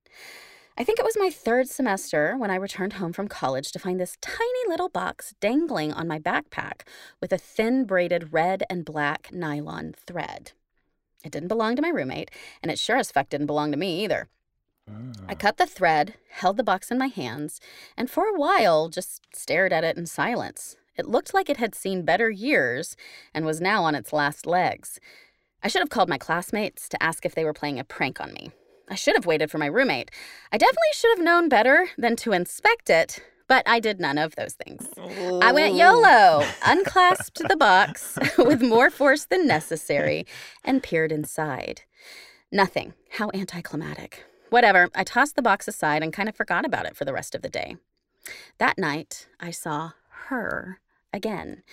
[0.77, 3.97] I think it was my third semester when I returned home from college to find
[3.97, 6.82] this tiny little box dangling on my backpack
[7.21, 10.51] with a thin braided red and black nylon thread.
[11.23, 12.29] It didn't belong to my roommate,
[12.62, 14.27] and it sure as fuck didn't belong to me either.
[15.28, 15.36] I oh.
[15.36, 17.60] cut the thread, held the box in my hands,
[17.97, 20.75] and for a while just stared at it in silence.
[20.95, 22.97] It looked like it had seen better years
[23.34, 24.99] and was now on its last legs.
[25.63, 28.34] I should have called my classmates to ask if they were playing a prank on
[28.34, 28.52] me.
[28.89, 30.12] I should have waited for my roommate.
[30.52, 34.36] I definitely should have known better than to inspect it, but I did none of
[34.36, 34.88] those things.
[34.97, 40.25] I went YOLO, unclasped the box with more force than necessary,
[40.63, 41.82] and peered inside.
[42.52, 42.93] Nothing.
[43.12, 44.25] How anticlimactic.
[44.49, 47.35] Whatever, I tossed the box aside and kind of forgot about it for the rest
[47.35, 47.77] of the day.
[48.57, 49.91] That night, I saw
[50.27, 50.79] her
[51.13, 51.63] again.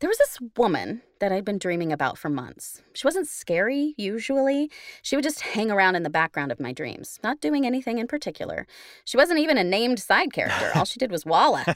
[0.00, 2.80] There was this woman that I'd been dreaming about for months.
[2.94, 4.70] She wasn't scary, usually.
[5.02, 8.06] She would just hang around in the background of my dreams, not doing anything in
[8.06, 8.66] particular.
[9.04, 10.70] She wasn't even a named side character.
[10.74, 11.66] All she did was walla.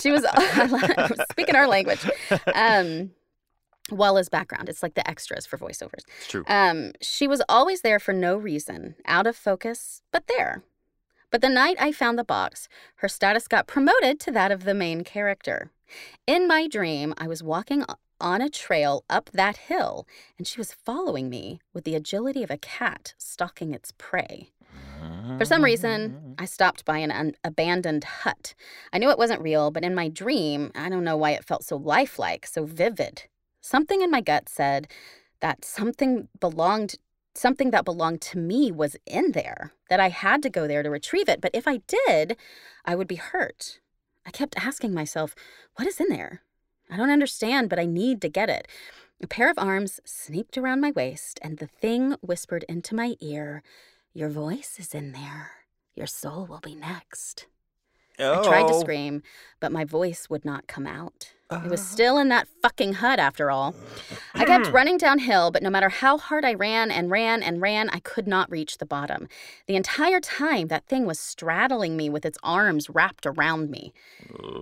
[0.00, 0.24] she was,
[1.30, 2.08] speaking our language.
[2.54, 3.10] Um,
[3.90, 4.68] Walla's background.
[4.68, 6.04] It's like the extras for voiceovers.
[6.18, 6.44] It's true.
[6.46, 10.62] Um, she was always there for no reason, out of focus, but there.
[11.30, 14.74] But the night I found the box, her status got promoted to that of the
[14.74, 15.70] main character.
[16.26, 17.84] In my dream, I was walking
[18.20, 20.06] on a trail up that hill,
[20.38, 24.50] and she was following me with the agility of a cat stalking its prey.
[25.38, 28.54] For some reason, I stopped by an un- abandoned hut.
[28.92, 31.64] I knew it wasn't real, but in my dream, I don't know why it felt
[31.64, 33.24] so lifelike, so vivid.
[33.64, 34.88] Something in my gut said
[35.40, 36.96] that something belonged
[37.34, 40.90] something that belonged to me was in there, that I had to go there to
[40.90, 42.36] retrieve it, but if I did,
[42.84, 43.80] I would be hurt.
[44.26, 45.34] I kept asking myself,
[45.76, 46.42] what is in there?
[46.90, 48.68] I don't understand, but I need to get it.
[49.22, 53.62] A pair of arms sneaked around my waist, and the thing whispered into my ear,
[54.12, 55.64] Your voice is in there.
[55.96, 57.46] Your soul will be next.
[58.18, 58.40] Oh.
[58.40, 58.80] I tried to oh.
[58.80, 59.22] scream,
[59.60, 61.32] but my voice would not come out.
[61.50, 61.84] It was ah.
[61.84, 63.74] still in that fucking hut after all.
[64.34, 67.90] I kept running downhill, but no matter how hard I ran and ran and ran,
[67.90, 69.28] I could not reach the bottom.
[69.66, 73.92] The entire time, that thing was straddling me with its arms wrapped around me.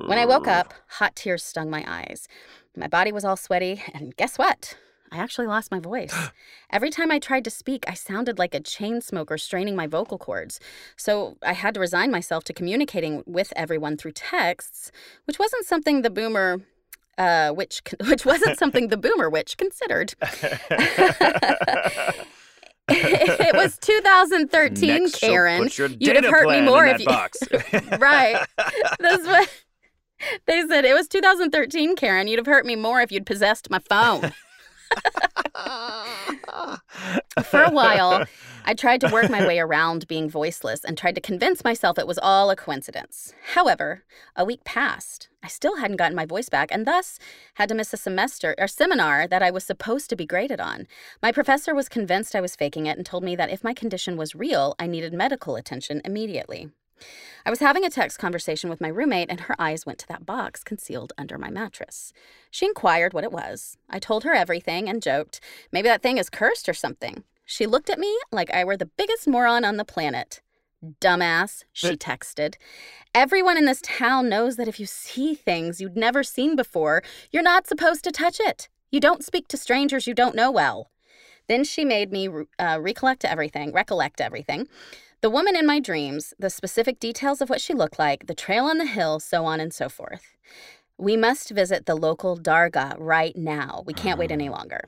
[0.07, 2.29] When I woke up, hot tears stung my eyes.
[2.77, 4.77] My body was all sweaty, and guess what?
[5.13, 6.15] I actually lost my voice.
[6.71, 10.19] Every time I tried to speak, I sounded like a chain smoker straining my vocal
[10.19, 10.59] cords.
[10.97, 14.91] So I had to resign myself to communicating with everyone through texts,
[15.27, 16.63] which wasn't something the boomer
[17.19, 20.15] uh, which which wasn't something the boomer witch considered.
[22.89, 25.69] it was 2013, Next, Karen.
[25.79, 27.39] You'd have hurt me more if you box.
[27.99, 28.45] right.
[28.99, 29.51] That's what
[30.47, 30.85] they said.
[30.85, 32.29] It was 2013, Karen.
[32.29, 34.33] You'd have hurt me more if you'd possessed my phone.
[37.45, 38.25] For a while,
[38.65, 42.07] I tried to work my way around being voiceless and tried to convince myself it
[42.07, 43.35] was all a coincidence.
[43.55, 44.05] However,
[44.37, 45.29] a week passed.
[45.43, 47.19] I still hadn't gotten my voice back and thus
[47.55, 50.87] had to miss a semester or seminar that I was supposed to be graded on.
[51.21, 54.17] My professor was convinced I was faking it and told me that if my condition
[54.17, 56.71] was real, I needed medical attention immediately.
[57.45, 60.27] I was having a text conversation with my roommate, and her eyes went to that
[60.27, 62.13] box concealed under my mattress.
[62.51, 63.77] She inquired what it was.
[63.91, 65.41] I told her everything and joked,
[65.73, 67.25] maybe that thing is cursed or something.
[67.45, 70.41] She looked at me like I were the biggest moron on the planet.
[71.01, 72.57] Dumbass, she texted.
[73.15, 77.43] Everyone in this town knows that if you see things you'd never seen before, you're
[77.43, 78.69] not supposed to touch it.
[78.91, 80.91] You don't speak to strangers you don't know well.
[81.49, 84.69] Then she made me uh, recollect everything, recollect everything.
[85.23, 88.65] The woman in my dreams, the specific details of what she looked like, the trail
[88.65, 90.37] on the hill, so on and so forth.
[90.99, 93.85] We must visit the local Dargah right now.
[93.87, 94.51] We can't wait any mm.
[94.51, 94.81] longer.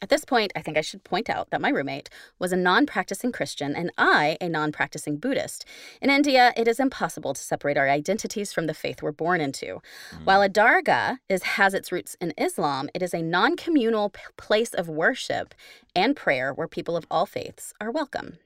[0.00, 2.86] At this point, I think I should point out that my roommate was a non
[2.86, 5.66] practicing Christian and I a non practicing Buddhist.
[6.00, 9.82] In India, it is impossible to separate our identities from the faith we're born into.
[10.10, 10.24] Mm.
[10.24, 14.22] While a dargah is, has its roots in Islam, it is a non communal p-
[14.38, 15.54] place of worship
[15.94, 18.38] and prayer where people of all faiths are welcome.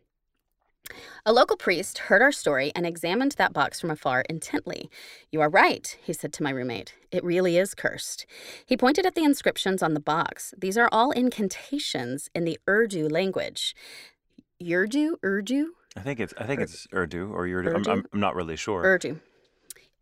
[1.24, 4.90] A local priest heard our story and examined that box from afar intently.
[5.30, 6.94] You are right, he said to my roommate.
[7.10, 8.26] It really is cursed.
[8.64, 10.54] He pointed at the inscriptions on the box.
[10.56, 13.74] These are all incantations in the Urdu language.
[14.62, 15.18] Urdu?
[15.24, 15.72] Urdu?
[15.96, 17.74] I think it's I think it's Urdu or Urdu.
[17.74, 18.82] I'm, I'm, I'm not really sure.
[18.84, 19.20] Urdu.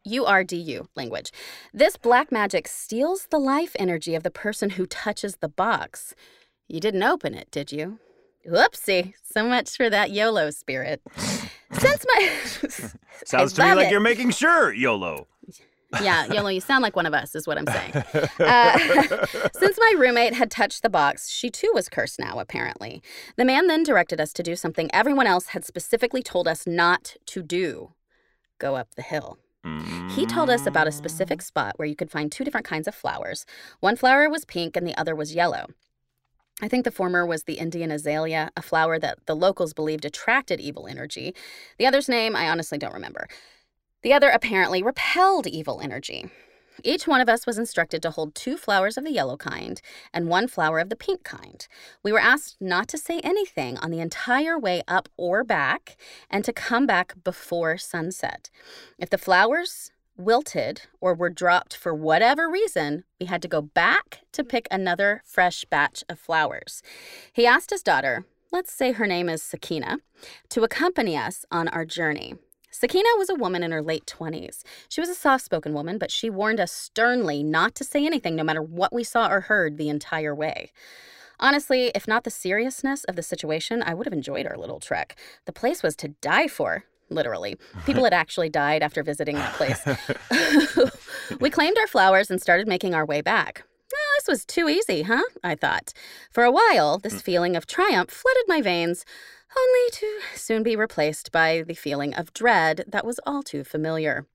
[0.06, 1.32] URDU language.
[1.72, 6.14] This black magic steals the life energy of the person who touches the box.
[6.68, 7.98] You didn't open it, did you?
[8.48, 9.14] Whoopsie.
[9.24, 11.00] So much for that YOLO spirit.
[11.72, 12.30] Since my.
[13.24, 13.90] Sounds to me like it.
[13.90, 15.26] you're making sure, YOLO.
[16.02, 18.04] yeah, YOLO, you sound like one of us, is what I'm saying.
[18.40, 18.78] Uh,
[19.54, 23.02] since my roommate had touched the box, she too was cursed now, apparently.
[23.37, 27.16] The man then directed us to do something everyone else had specifically told us not
[27.26, 27.92] to do
[28.59, 29.38] go up the hill.
[30.11, 32.94] He told us about a specific spot where you could find two different kinds of
[32.94, 33.46] flowers.
[33.80, 35.68] One flower was pink and the other was yellow.
[36.62, 40.60] I think the former was the Indian azalea, a flower that the locals believed attracted
[40.60, 41.34] evil energy.
[41.78, 43.28] The other's name, I honestly don't remember.
[44.02, 46.30] The other apparently repelled evil energy.
[46.82, 49.80] Each one of us was instructed to hold two flowers of the yellow kind
[50.12, 51.66] and one flower of the pink kind.
[52.02, 55.96] We were asked not to say anything on the entire way up or back
[56.28, 58.50] and to come back before sunset.
[58.98, 64.20] If the flowers wilted or were dropped for whatever reason, we had to go back
[64.33, 64.50] to mm-hmm.
[64.50, 66.83] pick another fresh batch of flowers.
[67.33, 69.98] He asked his daughter, let's say her name is Sakina,
[70.50, 72.35] to accompany us on our journey.
[72.70, 74.62] Sakina was a woman in her late 20s.
[74.88, 78.35] She was a soft spoken woman, but she warned us sternly not to say anything
[78.35, 80.72] no matter what we saw or heard the entire way.
[81.38, 85.16] Honestly, if not the seriousness of the situation, I would have enjoyed our little trek.
[85.46, 87.57] The place was to die for, literally.
[87.87, 89.85] People had actually died after visiting that place.
[91.40, 93.64] we claimed our flowers and started making our way back.
[93.94, 95.22] Oh, this was too easy, huh?
[95.42, 95.92] I thought.
[96.31, 97.22] For a while, this mm.
[97.22, 99.05] feeling of triumph flooded my veins,
[99.57, 104.27] only to soon be replaced by the feeling of dread that was all too familiar.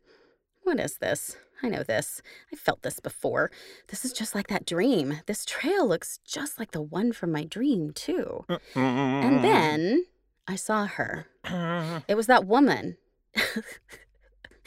[0.63, 1.35] What is this?
[1.61, 2.21] I know this.
[2.53, 3.51] I felt this before.
[3.87, 5.21] This is just like that dream.
[5.25, 8.45] This trail looks just like the one from my dream, too.
[8.75, 10.05] And then
[10.49, 11.27] I saw her.
[12.07, 12.97] It was that woman.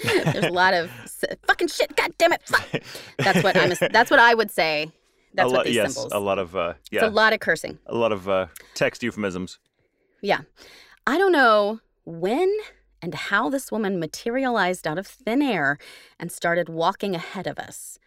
[0.02, 0.90] There's a lot of
[1.46, 1.94] fucking shit.
[1.96, 2.42] God damn it!
[2.44, 2.82] Fuck.
[3.18, 3.72] That's what I'm.
[3.92, 4.90] That's what I would say.
[5.34, 6.12] That's a what these yes, symbols.
[6.12, 7.78] a lot of uh, It's yeah, a lot of cursing.
[7.86, 9.58] a lot of uh, text euphemisms.
[10.20, 10.40] Yeah.
[11.06, 12.54] I don't know when
[13.00, 15.78] and how this woman materialized out of thin air
[16.20, 17.98] and started walking ahead of us.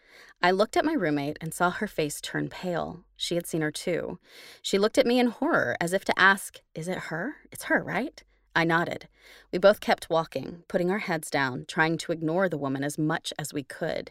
[0.42, 3.04] I looked at my roommate and saw her face turn pale.
[3.16, 4.18] She had seen her too.
[4.62, 7.36] She looked at me in horror as if to ask, Is it her?
[7.50, 8.22] It's her, right?
[8.54, 9.08] I nodded.
[9.52, 13.32] We both kept walking, putting our heads down, trying to ignore the woman as much
[13.38, 14.10] as we could.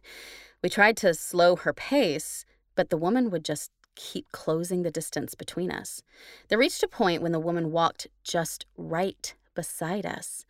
[0.62, 5.34] We tried to slow her pace, but the woman would just keep closing the distance
[5.34, 6.04] between us.
[6.48, 10.46] There reached a point when the woman walked just right beside us.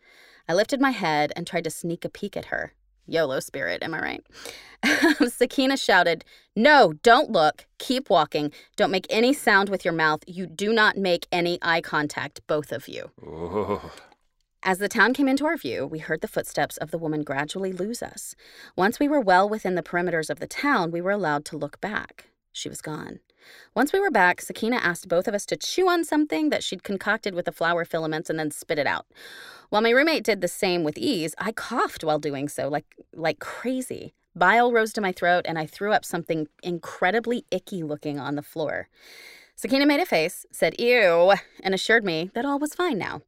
[0.48, 2.74] I lifted my head and tried to sneak a peek at her.
[3.06, 4.24] YOLO spirit, am I right?
[5.32, 7.66] Sakina shouted, No, don't look.
[7.78, 8.52] Keep walking.
[8.76, 10.22] Don't make any sound with your mouth.
[10.26, 13.10] You do not make any eye contact, both of you.
[13.24, 13.92] Oh,
[14.62, 17.72] As the town came into our view, we heard the footsteps of the woman gradually
[17.72, 18.34] lose us.
[18.76, 21.80] Once we were well within the perimeters of the town, we were allowed to look
[21.80, 22.26] back.
[22.52, 23.20] She was gone.
[23.74, 26.82] Once we were back, Sakina asked both of us to chew on something that she'd
[26.82, 29.06] concocted with the flower filaments and then spit it out.
[29.70, 33.38] While my roommate did the same with ease, I coughed while doing so, like like
[33.38, 34.14] crazy.
[34.34, 38.42] Bile rose to my throat, and I threw up something incredibly icky looking on the
[38.42, 38.88] floor.
[39.54, 41.32] Sakina made a face, said ew,
[41.62, 43.22] and assured me that all was fine now.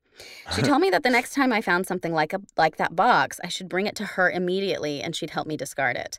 [0.54, 3.40] She told me that the next time I found something like a like that box,
[3.42, 6.18] I should bring it to her immediately and she'd help me discard it.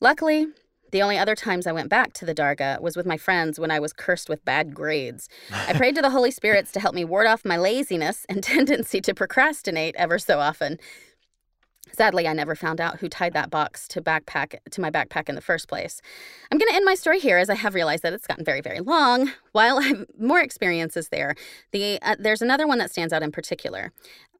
[0.00, 0.46] Luckily,
[0.94, 3.72] the only other times I went back to the Darga was with my friends when
[3.72, 5.28] I was cursed with bad grades.
[5.50, 9.00] I prayed to the Holy Spirits to help me ward off my laziness and tendency
[9.00, 10.78] to procrastinate ever so often.
[11.90, 15.34] Sadly, I never found out who tied that box to backpack to my backpack in
[15.34, 16.00] the first place.
[16.52, 18.60] I'm going to end my story here as I have realized that it's gotten very,
[18.60, 19.32] very long.
[19.50, 21.34] While I have more experiences there,
[21.72, 23.90] the uh, there's another one that stands out in particular.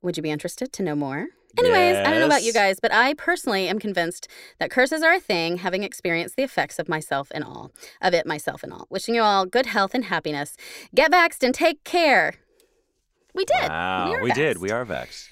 [0.03, 1.27] Would you be interested to know more?
[1.59, 5.13] Anyways, I don't know about you guys, but I personally am convinced that curses are
[5.13, 7.71] a thing, having experienced the effects of myself and all,
[8.03, 8.87] of it myself and all.
[8.91, 10.57] Wishing you all good health and happiness.
[10.95, 12.35] Get vaxxed and take care.
[13.35, 13.69] We did.
[13.69, 14.59] wow, we, we did.
[14.59, 15.29] We are vexed.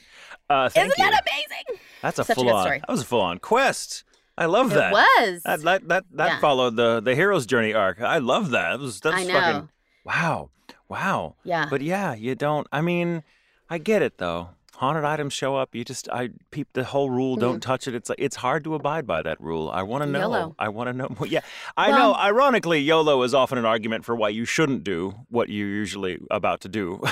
[0.51, 1.11] Uh, thank Isn't you.
[1.11, 1.81] that amazing?
[2.03, 2.69] That's a Such full on.
[2.69, 4.05] That was a full on quest.
[4.37, 4.93] I love It that.
[4.93, 5.43] It was.
[5.45, 6.39] That that that, that Yeah.
[6.41, 8.01] followed the the hero's journey arc.
[8.01, 8.73] I love that.
[8.73, 9.33] That was that's I know.
[9.35, 9.69] fucking
[10.05, 10.51] wow,
[10.89, 11.37] wow.
[11.45, 11.67] Yeah.
[11.71, 12.67] But yeah, you don't.
[12.73, 13.23] I mean,
[13.71, 14.49] I get it though.
[14.83, 17.37] Haunted items show up, you just I peep the whole rule.
[17.37, 17.95] Don't touch it.
[17.95, 19.71] It's like it's hard to abide by that rule.
[19.73, 20.19] I want to know.
[20.21, 20.55] YOLO.
[20.59, 21.09] I want to know.
[21.17, 21.27] More.
[21.29, 21.41] Yeah,
[21.77, 22.15] I Well- know.
[22.19, 26.61] Ironically, YOLO is often an argument for why you shouldn't do what you're usually about
[26.63, 27.01] to do.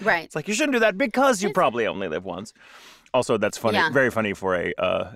[0.00, 0.24] Right.
[0.24, 2.52] It's like you shouldn't do that because you probably only live once.
[3.14, 3.76] Also, that's funny.
[3.78, 3.90] Yeah.
[3.90, 5.12] Very funny for a uh,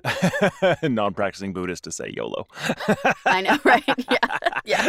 [0.83, 2.47] non-practicing Buddhist to say YOLO.
[3.27, 3.85] I know, right?
[4.11, 4.39] Yeah.
[4.65, 4.89] Yeah.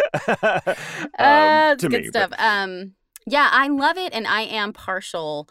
[0.67, 0.75] Um,
[1.19, 2.29] Uh, to good me, stuff.
[2.29, 2.93] but- Um,
[3.25, 5.49] yeah, I love it, and I am partial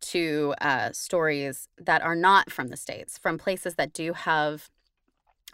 [0.00, 4.68] to uh, stories that are not from the states, from places that do have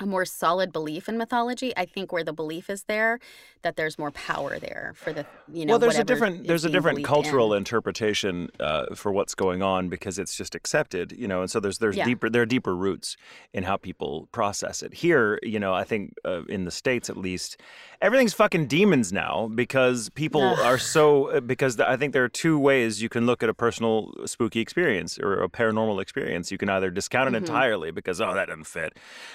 [0.01, 1.73] a more solid belief in mythology.
[1.77, 3.21] I think where the belief is there,
[3.63, 5.73] that there's more power there for the you know.
[5.73, 7.59] well, there's a different there's a different cultural in.
[7.59, 11.79] interpretation uh, for what's going on because it's just accepted, you know, and so there's
[11.79, 12.05] there's Yeah.
[12.07, 13.17] deeper there are deeper roots
[13.53, 14.95] in how people process it.
[14.95, 17.61] Here, you know, I think uh, in the states at least,
[18.01, 22.59] everything's fucking demons now because people are so uh, because I think there are two
[22.59, 26.51] ways you can look at a personal spooky experience or a paranormal experience.
[26.51, 27.47] You can either discount it Mhm.
[27.47, 28.95] entirely because oh that doesn't fit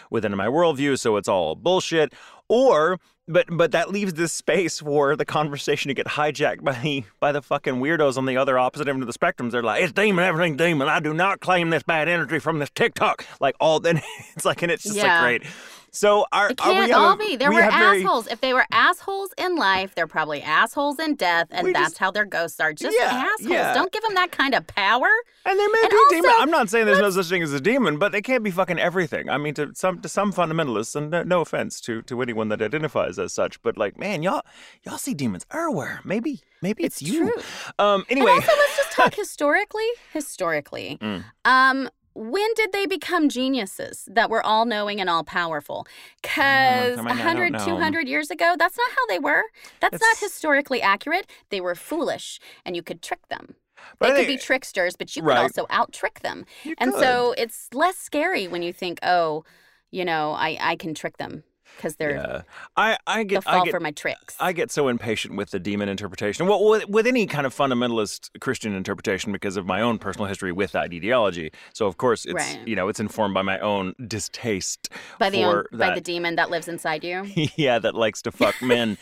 [0.10, 2.14] within my worldview, so it's all bullshit,
[2.48, 7.04] or but but that leaves this space for the conversation to get hijacked by the
[7.20, 9.50] by the fucking weirdos on the other opposite end of the spectrum.
[9.52, 10.88] They're like, it's demon, everything demon.
[10.90, 13.26] I do not claim this bad energy from this TikTok.
[13.40, 14.02] Like all then
[14.36, 15.22] it's like and it's just Yeah.
[15.22, 15.52] like great.
[15.92, 17.36] So our, It can't have a- all be.
[17.36, 18.28] There we were have very- assholes.
[18.28, 21.98] If they were assholes in life, they're probably assholes in death, and We that's just-
[21.98, 22.74] how their ghosts are.
[22.74, 23.50] Just Yeah, assholes.
[23.50, 23.74] yeah.
[23.74, 25.10] Don't give them that kind of power.
[25.46, 26.30] And there may And be demon.
[26.32, 28.52] also, I'm not saying there's no such thing as a demon, but they can't be
[28.52, 29.30] fucking everything.
[29.30, 32.62] I mean, to some to some fundamentalists, and no, no offense to to anyone that
[32.62, 34.42] identifies as such, but like, man, y'all
[34.84, 36.02] y'all see demons everywhere.
[36.04, 37.32] Maybe maybe it's, It's you.
[37.32, 37.44] true.
[37.80, 38.02] Um.
[38.10, 39.88] And Anyway, also, let's just talk historically.
[40.14, 41.24] Historically, Mm.
[41.46, 45.88] um, when did they become geniuses that were all knowing and all powerful?
[46.22, 49.44] Because I mean, I don't 100, 200 years ago, that's not how they were.
[49.80, 51.28] That's not historically accurate.
[51.50, 53.56] They were foolish, and you could trick them.
[53.98, 56.46] But They could be tricksters, but you could also out trick them.
[56.64, 57.00] You And could.
[57.00, 59.46] so it's less scary when you think, oh,
[59.92, 61.44] you know, I, I can trick them
[61.78, 62.42] because they're yeah,
[62.76, 64.36] I I get fall I get for my tricks.
[64.40, 66.48] I get so impatient with the demon interpretation.
[66.48, 70.52] Well, with, with any kind of fundamentalist Christian interpretation, because of my own personal history
[70.52, 71.52] with that ideology.
[71.74, 72.68] So, of course, it's Right.
[72.68, 76.36] you know it's informed by my own distaste by the for own, by the demon
[76.36, 77.26] that lives inside you.
[77.56, 78.98] yeah, that likes to fuck men.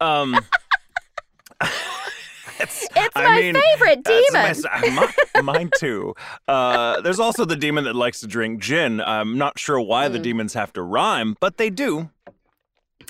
[0.00, 0.38] Um,
[2.62, 4.62] it's I my mean, favorite demon.
[4.92, 6.14] my- mi- mine too.
[6.48, 9.00] Uh, there's also the demon that likes to drink gin.
[9.00, 10.22] I'm not sure why the Mm.
[10.22, 12.10] demons have to rhyme, but they do.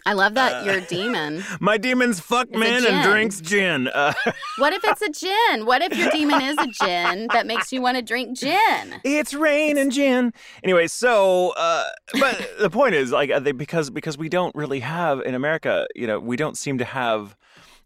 [0.04, 1.44] I love that Uh, you're a demon.
[1.60, 3.86] My demons fuck It's men and drinks gin.
[3.86, 4.12] Uh,
[4.58, 5.64] What if it's a gin?
[5.64, 9.00] What if your demon is a gin that makes you want to drink gin?
[9.04, 10.32] It's rain and gin.
[10.64, 11.84] Anyway, so uh,
[12.18, 15.86] but the point is like uh, they, because because we don't really have in America,
[15.94, 17.36] you know, we don't seem to have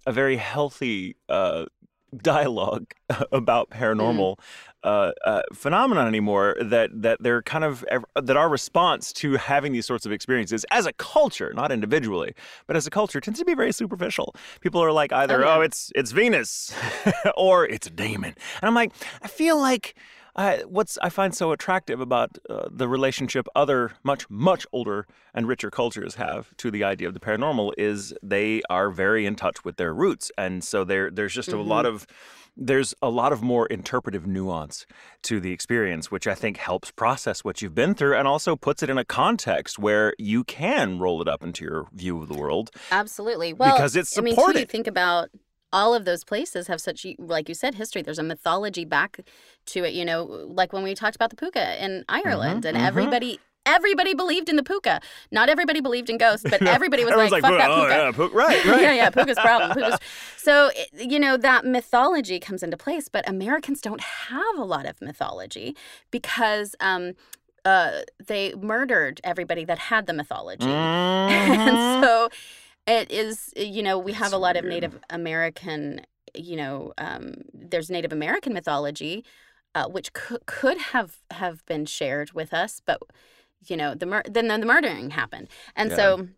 [0.06, 1.66] a very healthy uh,
[2.16, 2.92] dialogue
[3.32, 4.38] about paranormal
[4.84, 6.56] uh, uh, phenomenon anymore.
[6.60, 7.84] That that they're kind of
[8.14, 12.34] that our response to having these sorts of experiences as a culture, not individually,
[12.66, 14.34] but as a culture, tends to be very superficial.
[14.60, 15.56] People are like either Oh, yeah.
[15.56, 16.72] oh it's it's Venus
[17.36, 18.92] or it's a demon, and I'm like
[19.22, 19.94] I feel like.
[20.36, 25.48] I, what's I find so attractive about uh, the relationship other much much older and
[25.48, 29.64] richer cultures have to the idea of the paranormal is they are very in touch
[29.64, 32.06] with their roots, and so there there's just a lot of
[32.56, 34.86] there's a lot of more interpretive nuance
[35.22, 38.82] to the experience, which I think helps process what you've been through and also puts
[38.82, 42.34] it in a context where you can roll it up into your view of the
[42.34, 42.70] world.
[42.90, 43.52] Absolutely.
[43.52, 44.38] Well, Because it's supported.
[44.38, 45.28] I mean, too, you think about
[45.72, 48.02] all of those places have such, like you said, history.
[48.02, 49.20] There's a mythology back
[49.66, 49.94] to it.
[49.94, 52.86] You know, like when we talked about the puka in Ireland, and mhm.
[52.86, 53.40] everybody.
[53.68, 55.00] Everybody believed in the puka.
[55.32, 58.10] Not everybody believed in ghosts, but everybody was Everyone's like, "Fuck that oh, puka." yeah,
[58.12, 58.80] pu- right, right.
[58.80, 59.72] yeah, yeah, puka's problem.
[59.72, 59.98] Puka's.
[60.36, 65.02] So, you know, that mythology comes into place, but Americans don't have a lot of
[65.02, 65.76] mythology
[66.12, 67.14] because um,
[67.64, 70.66] uh, they murdered everybody that had the mythology.
[70.66, 71.30] Mhm.
[71.30, 72.28] and so
[72.86, 74.64] it is, you know, we have a lot of.
[74.64, 76.00] Native American,
[76.34, 79.24] you know, um, there's Native American mythology,
[79.74, 83.00] uh, which could, could have, have been shared with us, but.
[83.68, 85.96] You know, the mur- then the murdering happened, and Yeah.
[85.96, 86.28] so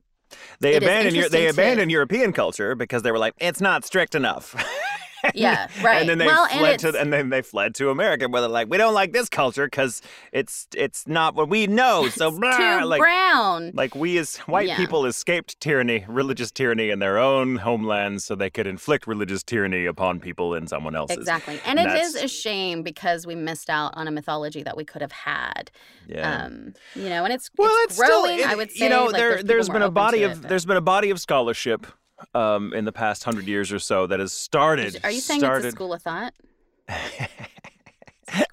[0.61, 4.55] They abandoned your, they abandoned European culture because they were like, it's not strict enough.
[5.25, 6.01] And- Yeah, right.
[6.01, 8.49] And then they Well, and fled to and then they fled to America where they're
[8.51, 10.01] like, we don't like this culture because
[10.33, 12.09] it's it's not what we know.
[12.19, 13.71] So blah, too like brown.
[13.75, 14.77] like we as white Yeah.
[14.77, 19.87] people escaped tyranny, religious tyranny in their own homelands, so they could inflict religious tyranny
[19.87, 21.19] upon people in someone else's.
[21.19, 21.61] Exactly.
[21.67, 25.01] And it is a shame because we missed out on a mythology that we could
[25.03, 25.71] have had.
[26.07, 26.45] Yeah.
[26.45, 28.85] Um, you know, and it's, well, it's, it's, still, growing, it- I would say.
[28.85, 31.11] you know, like, there there's, there's been a body of it, there's been a body
[31.11, 31.87] of scholarship
[32.35, 35.01] um, in the past hundred years or so that has started.
[35.05, 36.35] Are you saying started, it's a school of thought?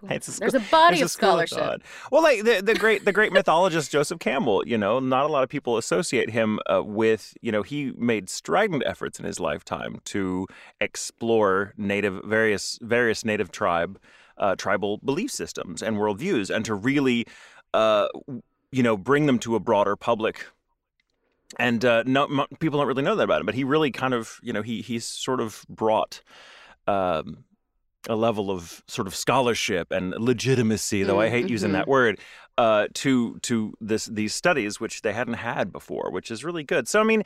[0.10, 1.58] It's a There's a body There's of school scholarship.
[1.58, 1.82] thought.
[2.12, 5.44] Well, like the, the great the great mythologist Joseph Campbell, you know, not a lot
[5.44, 10.00] of people associate him uh, with, you know, he made strident efforts in his lifetime
[10.06, 10.48] to
[10.80, 14.00] explore native various various native tribe
[14.38, 17.26] uh, tribal belief systems and worldviews, and to really,
[17.74, 18.08] uh,
[18.72, 20.46] you know, bring them to a broader public.
[21.58, 24.14] And uh, no, m- people don't really know that about him, but he really kind
[24.14, 26.22] of, you know, he he's sort of brought.
[26.88, 27.46] Um,
[28.08, 31.78] a level of sort of scholarship and legitimacy, though I hate using Mm-hmm.
[31.78, 32.20] that word,
[32.56, 36.88] uh, to to this these studies, which they hadn't had before, which is really good.
[36.88, 37.24] So I mean,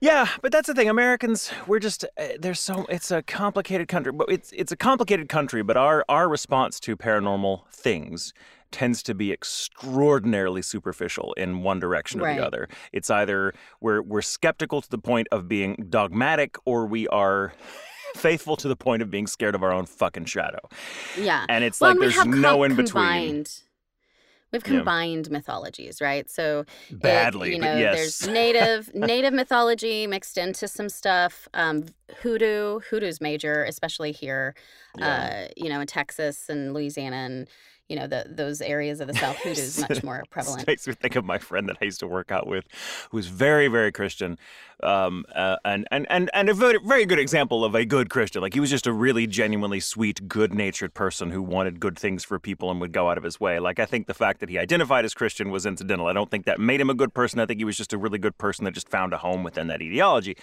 [0.00, 0.90] yeah, but that's the thing.
[0.90, 5.30] Americans, we're just uh, there's so it's a complicated country, but it's it's a complicated
[5.30, 5.62] country.
[5.62, 8.34] But our our response to paranormal things
[8.70, 12.38] tends to be extraordinarily superficial in one direction or Right.
[12.38, 12.68] the other.
[12.92, 17.52] It's either we're we're skeptical to the point of being dogmatic, or we are
[18.16, 20.60] faithful to the point of being scared of our own fucking shadow.
[21.16, 21.44] Yeah.
[21.48, 23.44] And it's well, like and there's no in between.
[24.50, 24.76] We've Yeah.
[24.78, 26.28] combined mythologies, right?
[26.30, 27.96] So it- Badly, you but know, yes.
[27.96, 31.48] there's native native mythology mixed into some stuff.
[31.52, 31.84] Um,
[32.22, 34.54] hoodoo, hoodoo's major, especially here,
[35.02, 37.48] uh, you know, in Texas and Louisiana and
[37.88, 39.36] you know the, those areas of the South.
[39.36, 40.66] Hoodoo's much more prevalent.
[40.66, 42.66] Makes me think of my friend that I used to work out with,
[43.10, 44.38] who's very, very Christian,
[44.82, 48.42] um, uh, and and and and a very, very good example of a good Christian.
[48.42, 52.38] Like he was just a really genuinely sweet, good-natured person who wanted good things for
[52.38, 53.58] people and would go out of his way.
[53.58, 56.06] Like I think the fact that he identified as Christian was incidental.
[56.06, 57.40] I don't think that made him a good person.
[57.40, 59.68] I think he was just a really good person that just found a home within
[59.68, 60.36] that ideology.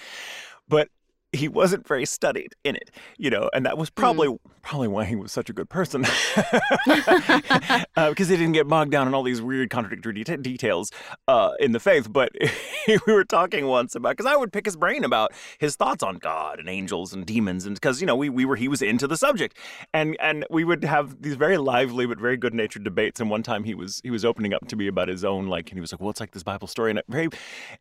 [0.68, 0.90] But
[1.36, 5.16] he wasn't very studied in it, you know, and that was probably probably why he
[5.16, 6.02] was such a good person,
[7.96, 10.92] because he didn't get bogged down in all these weird contradictory deta- details
[11.28, 12.12] uh, in the faith.
[12.12, 12.32] But
[12.88, 16.18] we were talking once about because I would pick his brain about his thoughts on
[16.18, 19.08] God and angels and demons, and because you know we we were he was into
[19.08, 19.58] the subject,
[19.94, 23.20] and and we would have these very lively but very good natured debates.
[23.20, 25.70] And one time he was he was opening up to me about his own like,
[25.70, 27.34] and he was like, well, it's like this Bible story, and very, and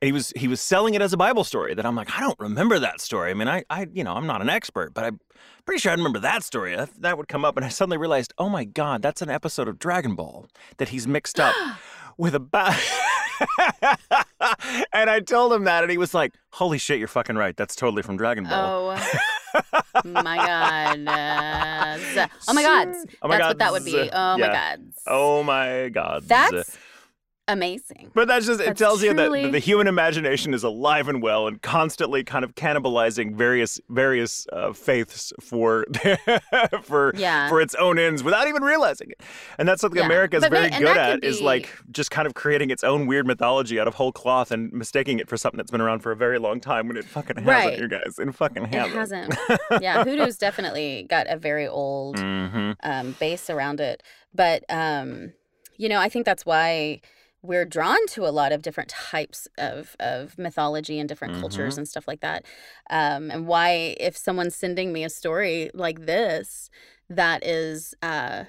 [0.02, 2.38] he was he was selling it as a Bible story that I'm like, I don't
[2.38, 3.30] remember that story.
[3.30, 5.20] I mean, I I you know I'm not an expert, but I'm
[5.64, 6.76] pretty sure I remember that story.
[6.76, 9.68] That, that would come up, and I suddenly realized, oh my god, that's an episode
[9.68, 10.46] of Dragon Ball
[10.78, 11.54] that he's mixed up
[12.16, 12.80] with a bat.
[14.92, 17.56] and I told him that, and he was like, "Holy shit, you're fucking right.
[17.56, 21.08] That's totally from Dragon Ball." Oh my god!
[21.08, 22.88] Uh, oh my god!
[23.22, 24.10] Oh my That's what that would be.
[24.12, 24.92] Oh my god!
[25.06, 26.24] Oh my god.
[26.26, 26.78] That's
[27.48, 28.10] amazing.
[28.14, 31.46] But that's just, it That's tells you that the human imagination is alive and well
[31.46, 35.86] and constantly kind of cannibalizing various various uh, faiths for
[36.82, 37.48] for Yeah.
[37.48, 39.20] for its own ends without even realizing it.
[39.58, 40.06] And that's something Yeah.
[40.06, 43.06] America is But very good at could is like just kind of creating its own
[43.06, 46.12] weird mythology out of whole cloth and mistaking it for something that's been around for
[46.12, 47.78] a very long time when it fucking hasn't, Right.
[47.78, 48.18] you guys.
[48.18, 49.34] It fucking hasn't.
[49.34, 49.60] hasn't.
[49.82, 54.02] yeah, hoodoo's definitely got a very old hmm um, base around it.
[54.34, 55.32] But um,
[55.76, 57.00] you know, I think that's why
[57.44, 61.86] we're drawn to a lot of different types of, of mythology and different cultures and
[61.86, 62.42] stuff like that.
[62.88, 66.70] Um, and why, if someone's sending me a story like this
[67.10, 68.44] that is uh,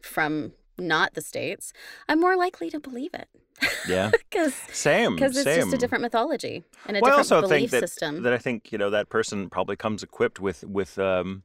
[0.00, 1.72] from not the states,
[2.08, 3.28] I'm more likely to believe it
[3.88, 4.10] Yeah.
[4.30, 5.14] because Same.
[5.14, 5.60] because it's same.
[5.60, 8.22] just a different mythology and a well, I different also belief think that, system.
[8.24, 11.44] that I think you know that person probably comes equipped with with um,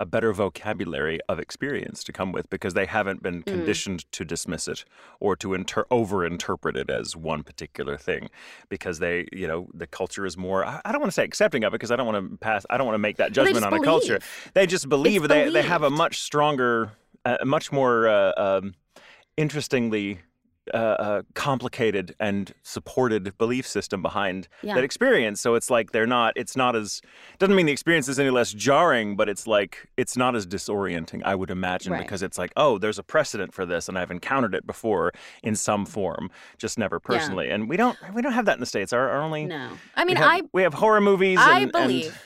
[0.00, 3.46] a better vocabulary of experience to come with because they haven't been Mm.
[3.46, 4.84] conditioned to dismiss it
[5.20, 8.28] or to inter- over interpret it as one particular thing
[8.68, 11.62] because they you know the culture is more I, I don't want to say accepting
[11.64, 13.64] of it because I don't want to pass I don't want to make that judgment
[13.64, 14.18] on a culture.
[14.54, 16.90] they just believe It's they they have a much stronger
[17.24, 18.74] a much more uh, um,
[19.36, 20.20] interestingly
[20.72, 24.74] uh, uh, complicated and supported belief system behind Yeah.
[24.74, 25.40] that experience.
[25.40, 26.32] So it's like they're not.
[26.36, 27.02] It's not as
[27.38, 31.22] doesn't mean the experience is any less jarring, but it's like it's not as disorienting.
[31.24, 32.00] I would imagine Right.
[32.02, 35.12] because it's like oh, there's a precedent for this, and I've encountered it before
[35.42, 37.50] in some form, just never personally.
[37.50, 38.92] And we don't we don't have that in the states.
[38.92, 41.38] Our, our only no, I we mean, have, I we have horror movies.
[41.38, 42.22] I and, and- believe.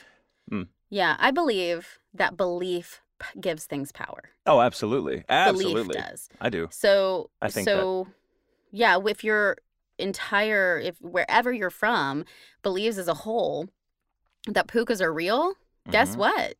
[0.51, 0.67] Mm.
[0.89, 3.01] Yeah, I believe that belief
[3.39, 4.29] gives things power.
[4.45, 6.29] oh, absolutely, absolutely, Belief does.
[6.39, 6.69] I do.
[6.71, 8.07] So I think that- so
[8.71, 9.57] yeah, if your
[9.97, 12.23] entire if wherever you're from
[12.63, 13.67] believes as a whole
[14.47, 15.53] that pukas are real,
[15.89, 16.19] guess Mhm.
[16.19, 16.55] what?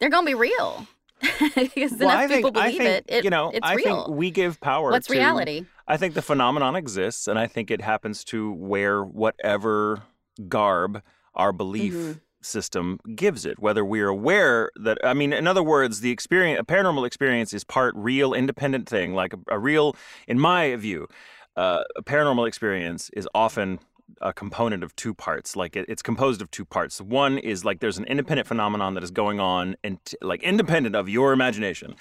[0.00, 0.86] They're gonna be real.
[1.56, 4.04] because Well, enough I think, people believe think, it, it you know, it's I real.
[4.06, 5.66] think we give power What's to reality?
[5.86, 10.02] I think the phenomenon exists, and I think it happens to wear whatever
[10.48, 11.02] garb
[11.34, 12.20] our belief Mhm.
[12.42, 13.58] System gives it.
[13.58, 17.64] Whether we're aware that, I mean, in other words, the experience, a paranormal experience, is
[17.64, 19.14] part real, independent thing.
[19.14, 21.08] Like a, a real, in my view,
[21.56, 23.80] uh, a paranormal experience is often
[24.22, 25.54] a component of two parts.
[25.54, 27.00] Like it, it's composed of two parts.
[27.00, 31.08] One is like there's an independent phenomenon that is going on and like independent of
[31.10, 31.94] your imagination,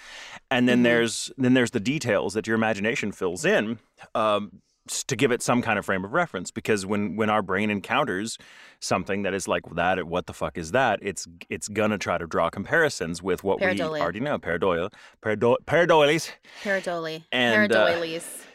[0.50, 0.84] and then Mhm.
[0.84, 3.80] there's then there's the details that your imagination fills in.
[4.16, 7.70] Um, to give it some kind of frame of reference because when when our brain
[7.70, 8.38] encounters
[8.80, 12.28] something that is like that what the fuck is that it's it's gonna try to
[12.28, 13.66] draw comparisons with what we
[14.02, 16.32] already know pareidolia parado- pareidoiles
[16.64, 17.24] Paradoli.
[17.32, 17.86] And, uh,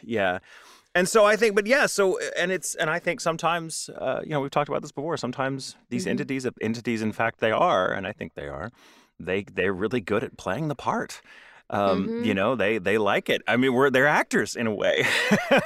[0.01, 0.39] yeah.
[0.95, 4.29] And so I think, but yeah, so and it's and I think sometimes, uh, you
[4.29, 5.17] know, we've talked about this before.
[5.17, 6.11] Sometimes these Mhm.
[6.11, 8.71] entities, entities, in fact, they are, and I think they are,
[9.19, 11.21] they they're really good at playing the part.
[11.73, 12.25] Um, Mhm.
[12.25, 13.41] You know, they they like it.
[13.47, 15.05] I mean, we're they're actors in a way.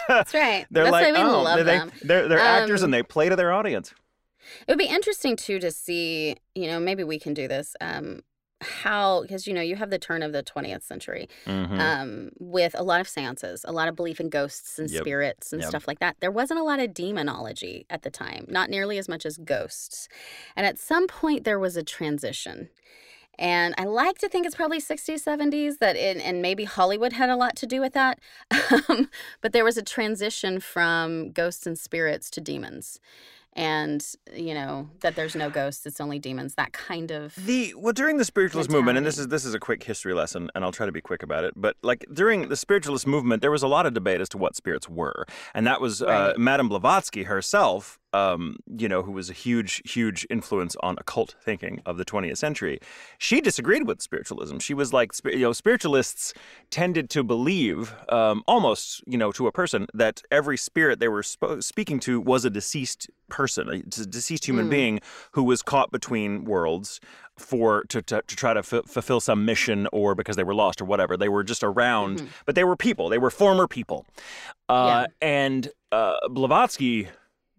[0.07, 0.65] That's right.
[0.71, 1.91] they're That's like, why we oh, love they, them.
[2.01, 3.93] they're they're actors Um, and they play to their audience.
[4.67, 7.75] It would be interesting too to see, you know, maybe we can do this.
[7.81, 8.21] Um,
[8.59, 11.79] how because you know you have the turn of the 20th century Mhm.
[11.79, 15.01] um, with a lot of seances, a lot of belief in ghosts and Yep.
[15.03, 15.69] spirits and Yep.
[15.69, 16.15] stuff like that.
[16.21, 20.07] There wasn't a lot of demonology at the time, not nearly as much as ghosts.
[20.55, 22.69] And at some point, there was a transition.
[23.39, 27.29] And I like to think it's probably 60s, 70s, that it, and maybe Hollywood had
[27.29, 28.19] a lot to do with that.
[28.89, 29.09] Um,
[29.41, 32.99] but there was a transition from ghosts and spirits to demons.
[33.53, 37.33] And, you know, that there's no ghosts, it's only demons, that kind of.
[37.43, 40.51] The well during the spiritualist movement, and this is this is a quick history lesson,
[40.53, 41.53] and I'll try to be quick about it.
[41.55, 44.55] But like during the spiritualist movement, there was a lot of debate as to what
[44.55, 45.25] spirits were,
[45.55, 47.97] and that was uh, Madame Blavatsky herself.
[48.17, 52.37] Um, you know, who was a huge, huge influence on occult thinking of the 20th
[52.37, 52.79] century.
[53.17, 54.57] She disagreed with spiritualism.
[54.59, 56.33] She was like, you know, spiritualists
[56.69, 61.21] tended to believe, um, almost, you know, to a person, that every spirit they were
[61.21, 63.79] spo- speaking to was a deceased person, a
[64.19, 64.69] deceased human Mm.
[64.77, 64.99] being
[65.33, 66.99] who was caught between worlds
[67.37, 70.81] for to, to, to try to f- fulfill some mission or because they were lost
[70.81, 71.17] or whatever.
[71.17, 72.27] They were just around, Mhm.
[72.47, 73.09] but they were people.
[73.09, 74.05] They were former people.
[74.69, 77.07] Uh, And uh, Blavatsky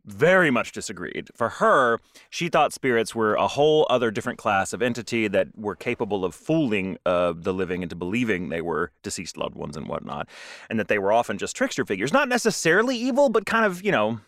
[0.08, 1.30] very much disagreed.
[1.34, 1.98] For her,
[2.30, 6.34] she thought spirits were a whole other different class of entity that were capable of
[6.34, 10.28] fooling uh, the living into believing they were deceased loved ones and whatnot,
[10.70, 13.92] and that they were often just trickster figures, not necessarily evil, but kind of, you
[13.92, 14.20] know,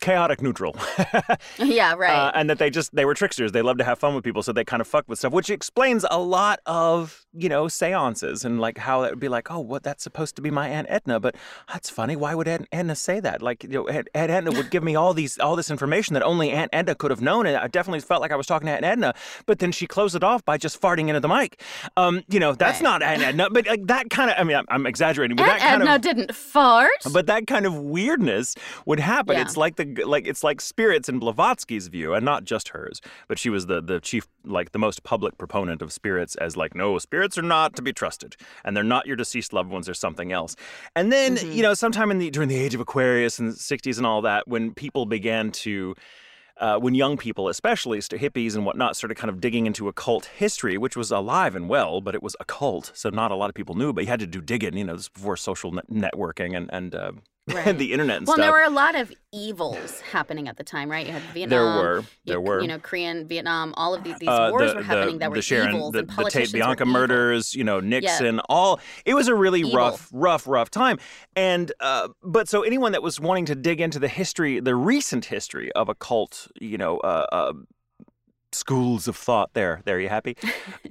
[0.00, 0.76] chaotic neutral.
[1.58, 2.10] yeah, right.
[2.28, 3.52] Uh, and that they just they were tricksters.
[3.52, 5.50] They loved to have fun with people, so they kind of fucked with stuff, which
[5.50, 9.60] explains a lot of you know seances and like how that would be like, oh,
[9.60, 11.34] what that's supposed to be my aunt Edna, but
[11.72, 12.16] that's funny.
[12.16, 13.42] Why would Aunt Edna say that?
[13.42, 16.22] Like you know, Aunt, Aunt Edna would give me all these all this information that
[16.22, 18.72] only Aunt Edna could have known, and I definitely felt like I was talking to
[18.72, 19.14] Aunt Edna.
[19.46, 21.60] But then she closed it off by just farting into the mic.
[21.96, 22.82] Um, you know, that's Right.
[22.84, 24.36] not Aunt Edna, but like that kind of.
[24.38, 26.00] I mean, I'm, I'm exaggerating, but Aunt that kind Edna of.
[26.02, 26.90] didn't fart.
[27.12, 28.54] But that kind of weirdness
[28.86, 29.36] would happen.
[29.36, 29.42] Yeah.
[29.42, 33.00] It's like the like it's like spirits in Blavatsky's view, and not just hers.
[33.28, 36.74] But she was the the chief, like the most public proponent of spirits as like
[36.74, 39.86] no, spirits are not to be trusted, and they're not your deceased loved ones.
[39.86, 40.56] They're something else.
[40.96, 41.54] And then Mhm.
[41.54, 44.22] you know, sometime in the during the age of Aquarius and the '60s and all
[44.22, 45.94] that, when people began to
[46.58, 50.78] uh, when young people, especially hippies and whatnot, started kind of digging into occult history,
[50.78, 53.74] which was alive and well, but it was occult, so not a lot of people
[53.74, 53.92] knew.
[53.92, 56.70] But you had to do digging, you know, this is before social net- networking and
[56.72, 57.10] and uh,
[57.54, 57.76] Right.
[57.76, 61.06] the internet and well, there were a lot of evils happening at the time, right?
[61.06, 61.50] You had Vietnam.
[61.50, 62.60] There were, you- there were.
[62.62, 65.30] You know, Korean, Vietnam, all of these, these Uh, wars the, were happening the, that
[65.30, 67.00] were the Sharon, evils the, and the Tate Bianca were evil.
[67.00, 68.80] murders, you know, Nixon, all.
[69.04, 69.76] It was a really Evil.
[69.76, 70.98] rough, rough, rough time.
[71.36, 75.26] And uh, but so anyone that was wanting to dig into the history, the recent
[75.26, 77.52] history of a cult, you know, uh, uh,
[78.54, 79.50] schools of thought.
[79.54, 80.36] There, there, you happy?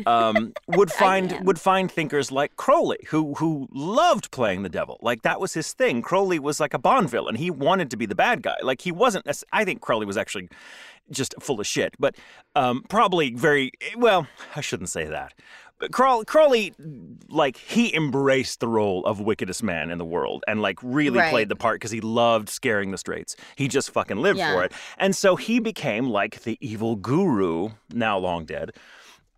[0.06, 4.98] Um, would find would find thinkers like Crowley, who who loved playing the devil.
[5.02, 6.02] Like that was his thing.
[6.02, 7.36] Crowley was like a Bond villain.
[7.36, 8.56] He wanted to be the bad guy.
[8.62, 9.26] Like he wasn't.
[9.54, 10.50] I think Crowley was actually
[11.10, 12.16] just full of shit, but
[12.56, 14.28] um, probably very well.
[14.56, 15.34] I shouldn't say that.
[15.84, 16.74] But Crawl, Crowley,
[17.28, 21.30] like he embraced the role of wickedest man in the world, and like really Right.
[21.30, 23.36] played the part because he loved scaring the straights.
[23.58, 24.54] He just fucking lived Yeah.
[24.54, 28.72] for it, and so he became like the evil guru, now long dead,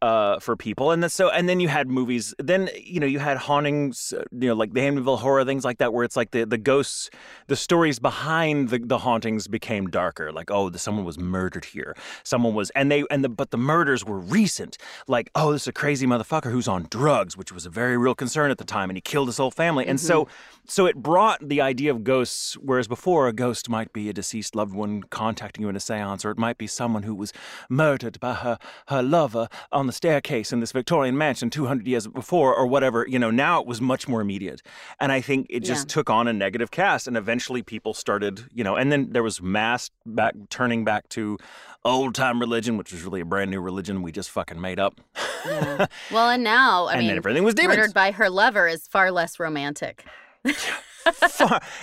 [0.06, 0.92] uh, for people.
[0.92, 2.36] And then, so, and then you had movies.
[2.38, 5.80] Then you know you had hauntings, uh, you know, like the Amityville Horror, things like
[5.80, 7.10] that, where it's like the the ghosts,
[7.48, 10.32] the stories behind the, the hauntings became darker.
[10.32, 11.96] Like, oh, the, someone was murdered here.
[12.24, 14.78] Someone was, and they and the but the murders were recent.
[15.08, 18.14] Like, oh, this is a crazy motherfucker who's on drugs, which was a very real
[18.14, 19.88] concern at the time, and he killed his whole family.
[19.88, 20.28] And so,
[20.68, 24.56] so it brought the idea of ghosts, whereas before a ghost might be a deceased
[24.56, 27.34] loved one contacting you in a séance, or it might be someone who was
[27.70, 32.54] murdered by her her lover on the staircase in this Victorian mansion 200 years before,
[32.56, 33.06] or whatever.
[33.08, 34.62] You know, now it was much more immediate,
[35.00, 35.94] and I think it just Yeah.
[35.96, 39.42] took on a negative cast, and eventually people started, you know, and then there was
[39.42, 41.38] mass back turning back to
[41.84, 45.00] old time religion, which was really a brand new religion we just fucking made up,
[45.46, 45.86] Yeah.
[46.12, 47.78] Well, and now, I and mean, then everything was demons.
[47.78, 50.04] murdered by her lover is far less romantic.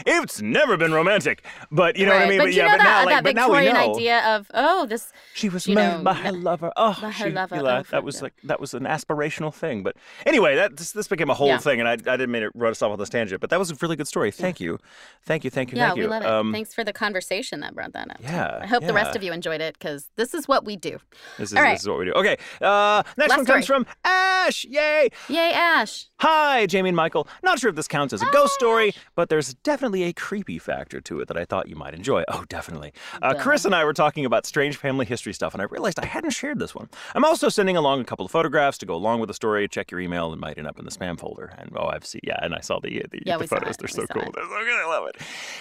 [0.07, 2.39] It's never been romantic, but you know what I mean.
[2.39, 3.95] But, you yeah, know but that, now, like, that but now we Victorian know.
[3.95, 6.73] idea of oh this She was know, by her lover.
[6.77, 7.57] Oh, by her she, lover.
[7.57, 8.23] you know, Oh, that was yeah.
[8.23, 9.83] like that was an aspirational thing.
[9.83, 9.97] But
[10.27, 11.59] anyway, that this, this became a whole Yeah.
[11.59, 13.41] thing, and I, I didn't mean to run us off on this tangent.
[13.41, 14.31] But that was a really good story.
[14.31, 14.79] Thank you,
[15.25, 16.05] thank you, thank you, yeah thank you.
[16.05, 16.29] we love it.
[16.29, 18.19] Um, Thanks for the conversation that brought that up.
[18.23, 20.99] yeah, I hope the rest of you enjoyed it because this is what we do.
[21.39, 21.73] This is, right.
[21.75, 22.13] this is what we do.
[22.13, 24.65] Okay, uh, next Last one comes from Ash.
[24.65, 25.09] Yay!
[25.29, 26.07] Yay, Ash!
[26.19, 27.27] Hi, Jamie and Michael.
[27.43, 31.01] Not sure if this counts as a ghost story, but there's definitely a creepy factor
[31.03, 32.25] to it that I thought you might enjoy.
[32.29, 32.93] Oh, definitely.
[33.21, 36.07] Uh, Chris and I were talking about strange family history stuff, and I realized I
[36.07, 36.89] hadn't shared this one.
[37.15, 39.69] I'm also sending along a couple of photographs to go along with the story.
[39.69, 41.55] Check your email; it might end up in the spam folder.
[41.59, 43.77] And oh, I've seen, yeah, and I saw the the, Yeah, the photos.
[43.77, 44.23] They're We so cool.
[44.23, 44.33] it.
[44.35, 44.81] They're so good.
[44.81, 45.17] I love it.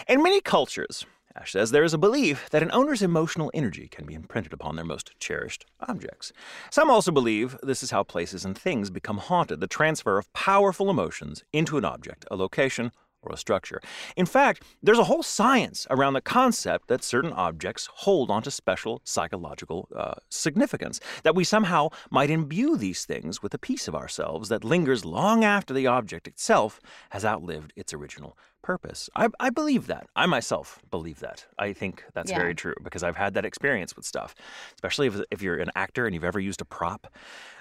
[0.07, 1.05] In many cultures.
[1.33, 4.75] Ash says there is a belief that an owner's emotional energy can be imprinted upon
[4.75, 6.33] their most cherished objects.
[6.69, 10.89] Some also believe this is how places and things become haunted the transfer of powerful
[10.89, 12.91] emotions into an object, a location,
[13.23, 13.81] or a structure.
[14.15, 19.01] In fact, there's a whole science around the concept that certain objects hold onto special
[19.03, 24.49] psychological uh, significance, that we somehow might imbue these things with a piece of ourselves
[24.49, 26.79] that lingers long after the object itself
[27.11, 29.09] has outlived its original purpose.
[29.15, 30.07] I, I believe that.
[30.15, 31.45] I myself believe that.
[31.57, 32.37] I think that's Yeah.
[32.37, 34.35] very true because I've had that experience with stuff,
[34.75, 37.07] especially if, if you're an actor and you've ever used a prop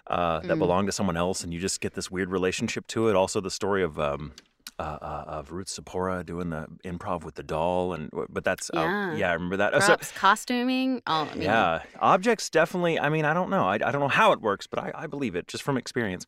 [0.06, 3.16] uh, that belonged to someone else and you just get this weird relationship to it.
[3.16, 3.98] Also, the story of.
[3.98, 4.32] Um,
[4.80, 8.80] uh, uh, of Ruth Sapora doing the improv with the doll, and but that's uh,
[8.80, 9.14] Yeah.
[9.16, 9.74] yeah, I remember that.
[9.74, 11.02] Uh, so- Props, costuming.
[11.06, 12.98] All, I mean, yeah, objects definitely.
[12.98, 13.64] I mean, I don't know.
[13.66, 16.24] I, I don't know how it works, but I, I believe it just from experience.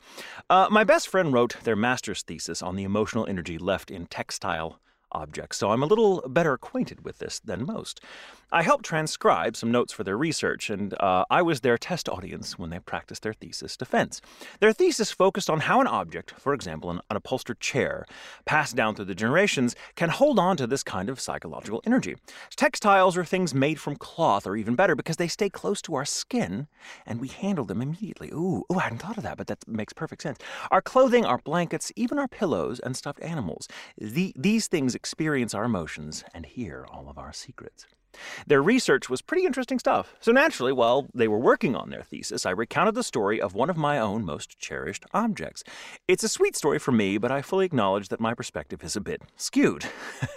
[0.51, 4.79] Uh, my best friend wrote their master's thesis on the emotional energy left in textile
[5.13, 8.01] objects, so I'm a little better acquainted with this than most.
[8.55, 12.59] I helped transcribe some notes for their research, and uh, I was their test audience
[12.59, 14.21] when they practiced their thesis defense.
[14.61, 18.05] Their thesis focused on how an object, for example, an upholstered chair,
[18.45, 22.17] passed down through the generations, can hold on to this kind of psychological energy.
[22.55, 26.05] Textiles are things made from cloth, or even better, because they stay close to our
[26.05, 26.67] skin
[27.07, 28.29] and we handle them immediately.
[28.33, 30.39] Ooh, ooh, I hadn't thought of that, but that makes perfect sense.
[30.71, 35.65] Our clothing, our blankets, even our pillows and stuffed animals, the, these things experience our
[35.65, 37.87] emotions and hear all of our secrets.
[38.47, 40.15] Their research was pretty interesting stuff.
[40.21, 43.69] So naturally, while they were working on their thesis, I recounted the story of one
[43.69, 45.65] of my own most cherished objects.
[46.07, 49.01] It's a sweet story for me, but I fully acknowledge that my perspective is a
[49.01, 49.87] bit skewed.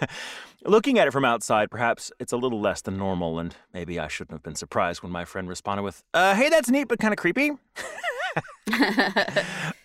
[0.64, 4.08] Looking at it from outside, perhaps it's a little less than normal, and maybe I
[4.08, 7.14] shouldn't have been surprised when my friend responded with, uh, hey, that's neat, but kind
[7.14, 7.52] of creepy.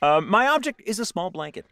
[0.02, 1.68] Um, my object is a small blanket.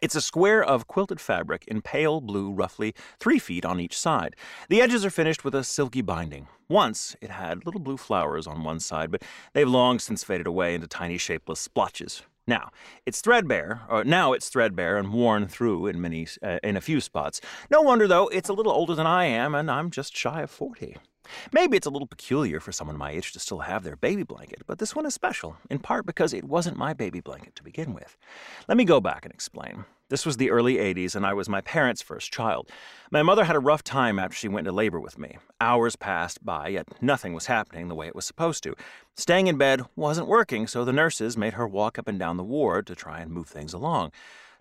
[0.00, 4.34] It's a square of quilted fabric in pale blue, roughly three feet on each side.
[4.68, 6.48] The edges are finished with a silky binding.
[6.68, 9.22] Once it had little blue flowers on one side, but
[9.52, 12.22] they've long since faded away into tiny shapeless splotches.
[12.46, 12.70] Now
[13.06, 17.00] it's threadbare, or now it's threadbare and worn through in many, uh, in a few
[17.00, 17.40] spots.
[17.70, 20.50] No wonder though; it's a little older than I am, and I'm just shy of
[20.50, 20.96] forty.
[21.52, 24.62] Maybe it's a little peculiar for someone my age to still have their baby blanket,
[24.66, 27.94] but this one is special, in part because it wasn't my baby blanket to begin
[27.94, 28.16] with.
[28.68, 29.84] Let me go back and explain.
[30.08, 32.68] This was the early 80s, and I was my parents' first child.
[33.10, 35.38] My mother had a rough time after she went into labor with me.
[35.58, 38.74] Hours passed by, yet nothing was happening the way it was supposed to.
[39.16, 42.44] Staying in bed wasn't working, so the nurses made her walk up and down the
[42.44, 44.12] ward to try and move things along.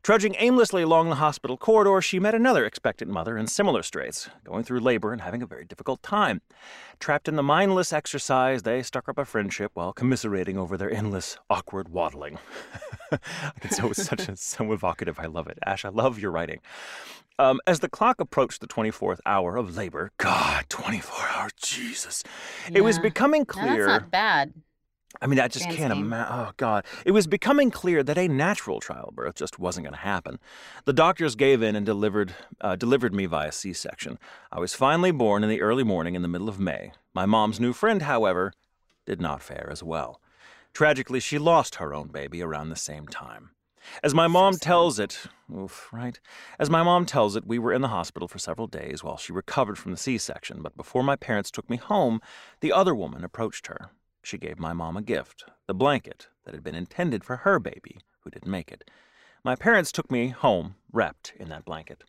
[0.03, 4.63] Trudging aimlessly along the hospital corridor, she met another expectant mother in similar straits, going
[4.63, 6.41] through labor and having a very difficult time.
[6.99, 11.37] Trapped in the mindless exercise, they struck up a friendship while commiserating over their endless,
[11.51, 12.39] awkward waddling.
[13.61, 15.19] it's so, such a, so evocative.
[15.19, 15.59] I love it.
[15.67, 16.61] Ash, I love your writing.
[17.37, 22.23] Um, as the clock approached the 24th hour of labor, God, 24 hours, Jesus.
[22.73, 23.03] It was Yeah.
[23.03, 23.85] becoming No, clear.
[23.87, 24.53] that's not bad.
[25.21, 26.33] I mean, I just can't imagine.
[26.33, 26.83] Oh, God.
[27.05, 30.39] It was becoming clear that a natural childbirth just wasn't going to happen.
[30.85, 34.17] The doctors gave in and delivered, uh, delivered me via C section.
[34.51, 36.93] I was finally born in the early morning in the middle of May.
[37.13, 38.53] My mom's new friend, however,
[39.05, 40.19] did not fare as well.
[40.73, 43.51] Tragically, she lost her own baby around the same time.
[44.03, 46.19] As my mom tells it, oof, right?
[46.57, 49.33] As my mom tells it, we were in the hospital for several days while she
[49.33, 52.21] recovered from the C section, but before my parents took me home,
[52.61, 53.89] the other woman approached her.
[54.23, 57.99] She gave my mom a gift, the blanket that had been intended for her baby,
[58.21, 58.89] who didn't make it.
[59.43, 62.03] My parents took me home, wrapped in that blanket.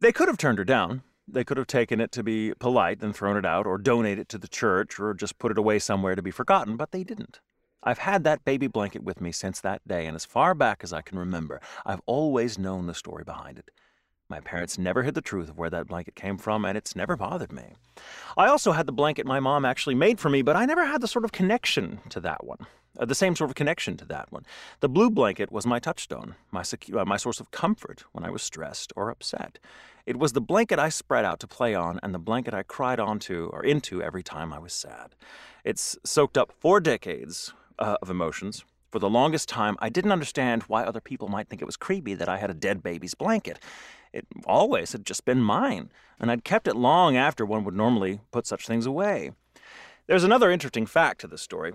[0.00, 1.02] They could have turned her down.
[1.26, 4.28] They could have taken it to be polite and thrown it out, or donate it
[4.28, 7.40] to the church, or just put it away somewhere to be forgotten, but they didn't.
[7.82, 10.92] I've had that baby blanket with me since that day, and as far back as
[10.92, 13.70] I can remember, I've always known the story behind it.
[14.28, 17.16] My parents never hid the truth of where that blanket came from, and it's never
[17.16, 17.74] bothered me.
[18.36, 21.02] I also had the blanket my mom actually made for me, but I never had
[21.02, 22.66] the sort of connection to that one.
[22.98, 24.46] Uh, the same sort of connection to that one.
[24.80, 28.30] The blue blanket was my touchstone, my, secu- uh, my source of comfort when I
[28.30, 29.58] was stressed or upset.
[30.06, 33.00] It was the blanket I spread out to play on and the blanket I cried
[33.00, 35.14] onto or into every time I was sad.
[35.64, 38.64] It's soaked up four decades uh, of emotions.
[38.90, 42.14] For the longest time, I didn't understand why other people might think it was creepy
[42.14, 43.58] that I had a dead baby's blanket.
[44.14, 45.90] It always had just been mine,
[46.20, 49.32] and I'd kept it long after one would normally put such things away.
[50.06, 51.72] There's another interesting fact to this story.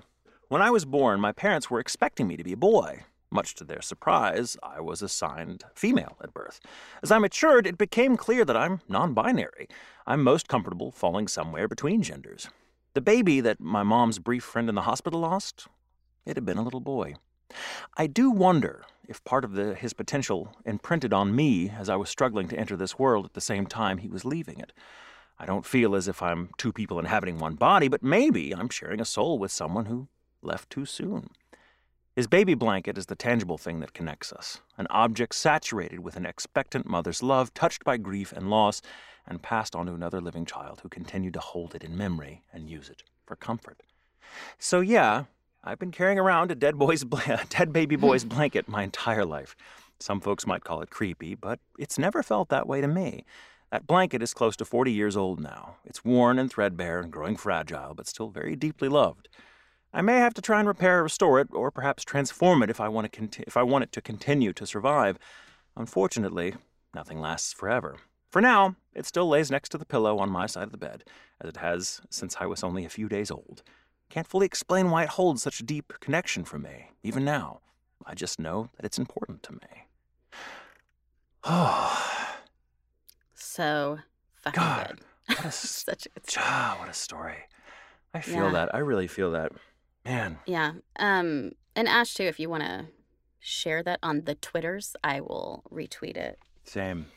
[0.47, 3.03] When I was born, my parents were expecting me to be a boy.
[3.29, 6.61] Much to their surprise, I was assigned female at birth.
[7.03, 9.67] As I matured, it became clear that I'm non binary.
[10.07, 12.47] I'm most comfortable falling somewhere between genders.
[12.93, 15.67] The baby that my mom's brief friend in the hospital lost,
[16.25, 17.15] it had been a little boy.
[17.97, 22.09] I do wonder if part of the, his potential imprinted on me as I was
[22.09, 24.71] struggling to enter this world at the same time he was leaving it.
[25.39, 28.99] I don't feel as if I'm two people inhabiting one body, but maybe I'm sharing
[28.99, 30.09] a soul with someone who
[30.41, 31.29] left too soon.
[32.15, 36.25] His baby blanket is the tangible thing that connects us, an object saturated with an
[36.25, 38.81] expectant mother's love, touched by grief and loss,
[39.25, 42.69] and passed on to another living child who continued to hold it in memory and
[42.69, 43.83] use it for comfort.
[44.57, 45.25] So, yeah,
[45.63, 47.03] I've been carrying around a dead, boy's
[47.49, 49.55] dead baby boy's blanket my entire life.
[49.99, 53.25] Some folks might call it creepy, but it's never felt that way to me.
[53.69, 55.75] That blanket is close to 40 years old now.
[55.83, 59.27] It's worn and threadbare and growing fragile, but still very deeply loved.
[59.93, 62.79] I may have to try and repair or restore it, or perhaps transform it if
[62.79, 65.19] I want, to conti- if I want it to continue to survive.
[65.75, 66.55] Unfortunately,
[66.95, 67.97] nothing lasts forever.
[68.31, 71.03] For now, it still lays next to the pillow on my side of the bed,
[71.41, 73.63] as it has since I was only a few days old.
[74.09, 77.59] Can't fully explain why it holds such a deep connection for me, even now.
[78.05, 79.85] I just know that it's important to me.
[81.43, 82.05] Oh,
[83.33, 83.99] So
[84.35, 84.87] fucking God.
[85.27, 85.37] good.
[85.37, 87.37] what a, Such a good ah, what a story.
[88.13, 88.51] I feel Yeah.
[88.51, 88.75] that.
[88.75, 89.51] I really feel that.
[90.05, 90.73] Man, Yeah.
[90.97, 92.87] Um, and Ash too, if you want to
[93.39, 96.39] share that on the Twitters, I will retweet it.
[96.63, 97.07] same.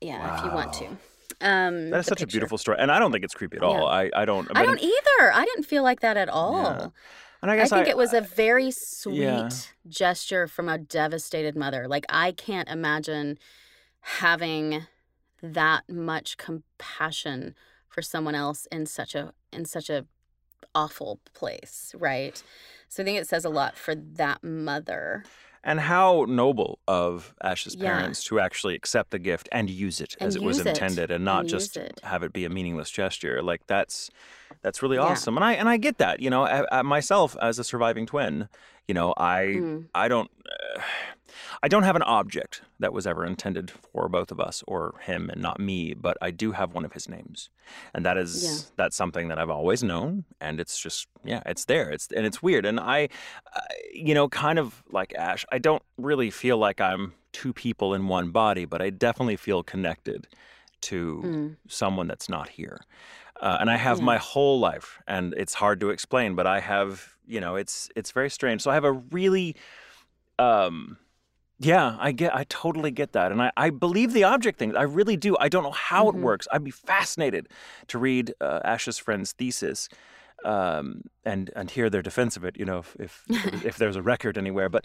[0.00, 0.98] Yeah, if you want to.
[1.40, 3.80] Um, That is such a beautiful story, and I don't think it's creepy at all.
[3.80, 3.84] Yeah.
[3.84, 4.48] I, I don't.
[4.54, 5.32] I don't either.
[5.32, 6.92] I didn't feel like that at all.
[7.42, 9.50] And I guess I, think it was a very sweet yeah.
[9.88, 11.86] gesture from a devastated mother.
[11.86, 13.38] Like I can't imagine
[14.00, 14.86] having
[15.42, 17.54] that much compassion
[17.88, 20.06] for someone else in such a in such a
[20.74, 22.42] awful place, right?
[22.88, 25.24] So I think it says a lot for that mother.
[25.66, 27.82] And how noble of Ash's Yeah.
[27.82, 30.70] parents to actually accept the gift and use it as And it was use it.
[30.70, 32.00] intended, and not And just it.
[32.04, 33.42] have it be a meaningless gesture.
[33.42, 34.10] Like that's
[34.62, 35.02] that's really Yeah.
[35.10, 36.20] awesome, and I and I get that.
[36.20, 38.48] You know, I, I myself as a surviving twin,
[38.88, 39.88] you know, I Mm.
[39.94, 40.30] I don't.
[40.46, 40.80] Uh,
[41.62, 45.28] I don't have an object that was ever intended for both of us or him
[45.30, 47.50] and not me, but I do have one of his names.
[47.94, 48.58] And that is Yeah.
[48.76, 51.90] that's something that I've always known and it's just yeah, it's there.
[51.90, 53.08] It's and it's weird and I
[53.54, 53.60] uh,
[53.92, 58.06] you know, kind of like Ash, I don't really feel like I'm two people in
[58.08, 60.28] one body, but I definitely feel connected
[60.82, 61.56] to Mm.
[61.68, 62.80] someone that's not here.
[63.40, 64.04] Uh, and I have Yeah.
[64.04, 68.10] my whole life, and it's hard to explain, but I have, you know, it's it's
[68.12, 68.62] very strange.
[68.62, 69.56] So I have a really,
[70.38, 70.98] um,
[71.58, 74.76] yeah, I get, I totally get that, and I, I believe the object thing.
[74.76, 75.36] I really do.
[75.40, 76.08] I don't know how Mhm.
[76.08, 76.48] it works.
[76.52, 77.48] I'd be fascinated
[77.88, 79.88] to read uh, Ash's friend's thesis,
[80.44, 82.56] um, and and hear their defense of it.
[82.58, 83.24] You know, if if,
[83.64, 84.84] if there's a record anywhere, but.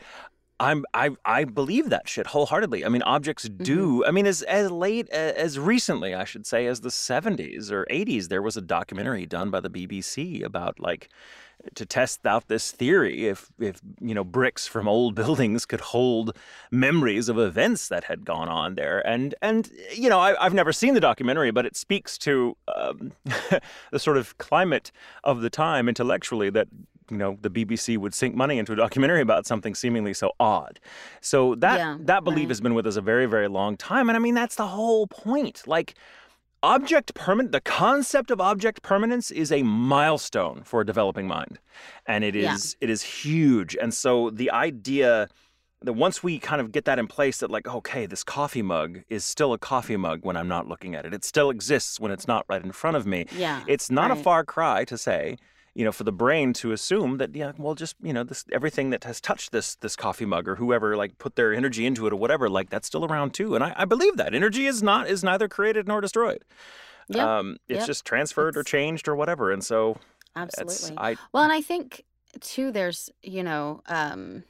[0.64, 2.86] I'm I I believe that shit wholeheartedly.
[2.86, 4.06] I mean, objects do.
[4.06, 7.88] I mean, as as late a- as recently, I should say, as the 70s or
[7.90, 11.10] 80s, there was a documentary done by the BBC about like
[11.76, 16.36] to test out this theory if if you know bricks from old buildings could hold
[16.72, 19.06] memories of events that had gone on there.
[19.08, 23.12] And and you know I, I've never seen the documentary but it speaks to um,
[23.92, 24.92] the sort of climate
[25.24, 26.68] of the time intellectually that
[27.10, 30.80] you know the BBC would sink money into a documentary about something seemingly so odd.
[31.20, 32.50] So that Yeah, that belief right.
[32.50, 34.10] has been with us a very very long time.
[34.10, 35.64] And I mean that's the whole point.
[35.68, 35.96] Like
[36.64, 41.60] object permanent the concept of object permanence is a milestone for a developing mind
[42.06, 42.54] and it Yeah.
[42.54, 45.28] is it is huge and so the idea
[45.84, 49.02] that once we kind of get that in place that like okay this coffee mug
[49.10, 52.12] is still a coffee mug when i'm not looking at it it still exists when
[52.12, 53.64] it's not right in front of me Yeah.
[53.68, 55.38] it's not a far cry to say
[55.74, 58.90] you know for the brain to assume that yeah well just you know this everything
[58.90, 62.14] that has touched this this coffee mug or whoever like put their energy into it
[62.14, 65.10] or whatever like that's still around too and i, I believe that energy is not
[65.10, 66.44] is neither created nor destroyed
[67.08, 67.88] Yep, um it's yep.
[67.88, 69.98] just transferred or changed or whatever and so
[70.36, 70.98] Absolutely.
[70.98, 72.04] i Well, and I think
[72.40, 74.44] too, there's you know, um,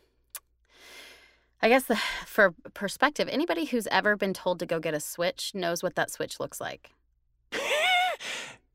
[1.61, 1.95] I guess the,
[2.25, 6.11] for perspective, anybody who's ever been told to go get a switch knows what that
[6.11, 6.91] switch looks like.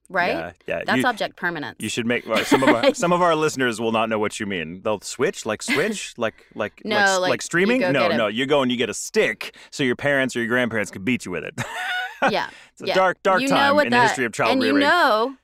[0.08, 0.30] Right?
[0.34, 0.82] Yeah, yeah.
[0.86, 1.76] That's you, object permanence.
[1.80, 4.38] you should make well, some of our some of our listeners will not know what
[4.40, 4.82] you mean.
[4.82, 7.80] They'll switch like switch like like No, like, like, like streaming.
[7.80, 8.26] go No, a- no.
[8.28, 11.24] You go and you get a stick so your parents or your grandparents can beat
[11.24, 11.54] you with it.
[12.30, 12.48] yeah.
[12.72, 12.94] it's a yeah.
[12.94, 14.76] dark dark you time in that, the history of child and rearing.
[14.76, 15.36] you know,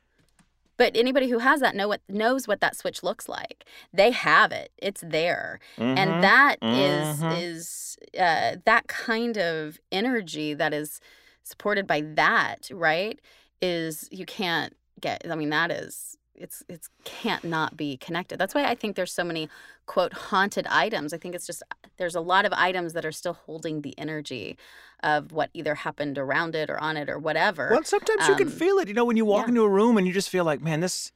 [0.79, 3.65] but anybody who has that know what knows what that switch looks like.
[3.93, 4.73] They have it.
[4.79, 5.97] It's there, Mhm.
[5.99, 7.43] and that is Mhm.
[7.43, 11.01] is uh, that kind of energy that is
[11.45, 12.69] supported by that.
[12.73, 13.21] Right?
[13.63, 15.23] Is you can't get.
[15.31, 16.17] I mean, that is.
[16.35, 18.39] It's it's can't not be connected.
[18.39, 19.49] That's why I think there's so many
[19.87, 21.13] quote haunted items.
[21.13, 21.63] I think it's just
[21.99, 24.59] there's a lot of items that are still holding the energy
[25.05, 27.69] of what either happened around it or on it or whatever.
[27.71, 28.89] Well, sometimes you can Um, feel it.
[28.89, 29.51] You know, when you walk yeah.
[29.51, 31.13] into a room and you just feel like, man, this.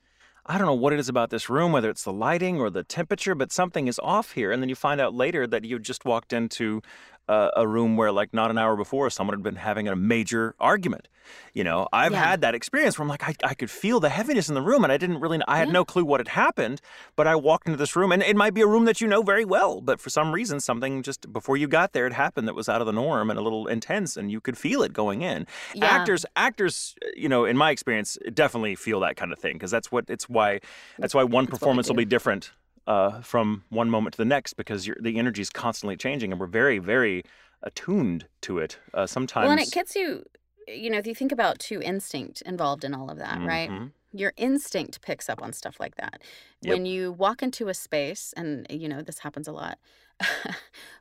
[0.48, 2.84] I don't know what it is about this room, whether it's the lighting or the
[2.84, 4.52] temperature, but something is off here.
[4.52, 6.82] And then you find out later that you just walked into
[7.28, 10.54] uh, a room where, like, not an hour before, someone had been having a major
[10.60, 11.08] argument.
[11.54, 12.24] You know, I've Yeah.
[12.24, 14.84] had that experience where I'm like, I, I could feel the heaviness in the room,
[14.84, 15.72] and I didn't really, I had Yeah.
[15.72, 16.80] no clue what had happened.
[17.16, 19.22] But I walked into this room, and it might be a room that you know
[19.22, 22.54] very well, but for some reason, something just before you got there had happened that
[22.54, 25.22] was out of the norm and a little intense, and you could feel it going
[25.22, 25.94] in Yeah.
[25.96, 29.90] actors actors you know in my experience definitely feel that kind of thing because that's
[29.90, 30.60] what it's why
[31.00, 32.52] that's why one That's performance will be different
[32.86, 36.46] uh, from one moment to the next because the energy is constantly changing and we're
[36.46, 37.22] very very
[37.62, 40.24] attuned to it uh, sometimes Well, and it gets you,
[40.68, 43.70] you know, if you think about too instinct involved in all of that, right?
[43.70, 43.92] Mhm.
[44.12, 46.22] Your instinct picks up on stuff like that.
[46.62, 46.72] Yep.
[46.74, 49.78] When you walk into a space, and, you know, this happens a lot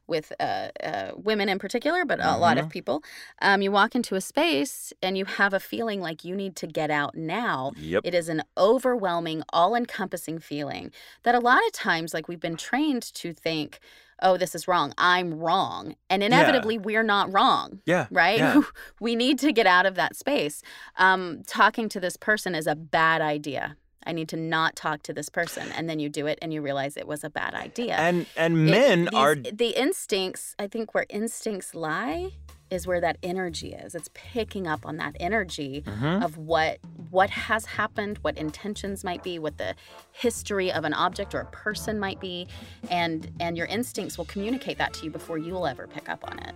[0.08, 2.70] with uh, uh, women in particular, but a lot of Mhm.
[2.72, 3.04] people,
[3.42, 6.68] um, you walk into a space and you have a feeling like you need to
[6.68, 7.72] get out now.
[7.76, 10.92] yep It is an overwhelming, all encompassing feeling
[11.24, 13.80] that a lot of times, like we've been trained to think,
[14.22, 14.94] oh, this is wrong.
[14.98, 15.96] I'm wrong.
[16.10, 18.38] And inevitably, we're not wrong, yeah right?
[18.38, 18.62] yeah.
[19.00, 20.62] we need to get out of that space.
[20.98, 23.76] Um, talking to this person is a bad idea.
[24.06, 25.72] I need to not talk to this person.
[25.72, 27.96] And then you do it and you realize it was a bad idea.
[27.96, 32.32] and and It- men these- are the instincts i think where instincts lie
[32.72, 36.24] is where that energy is it's picking up on that energy Mhm.
[36.24, 36.80] of what
[37.12, 39.76] what has happened what intentions might be what the
[40.12, 42.48] history of an object or a person might be
[42.90, 46.40] and and your instincts will communicate that to you before you'll ever pick up on
[46.40, 46.54] it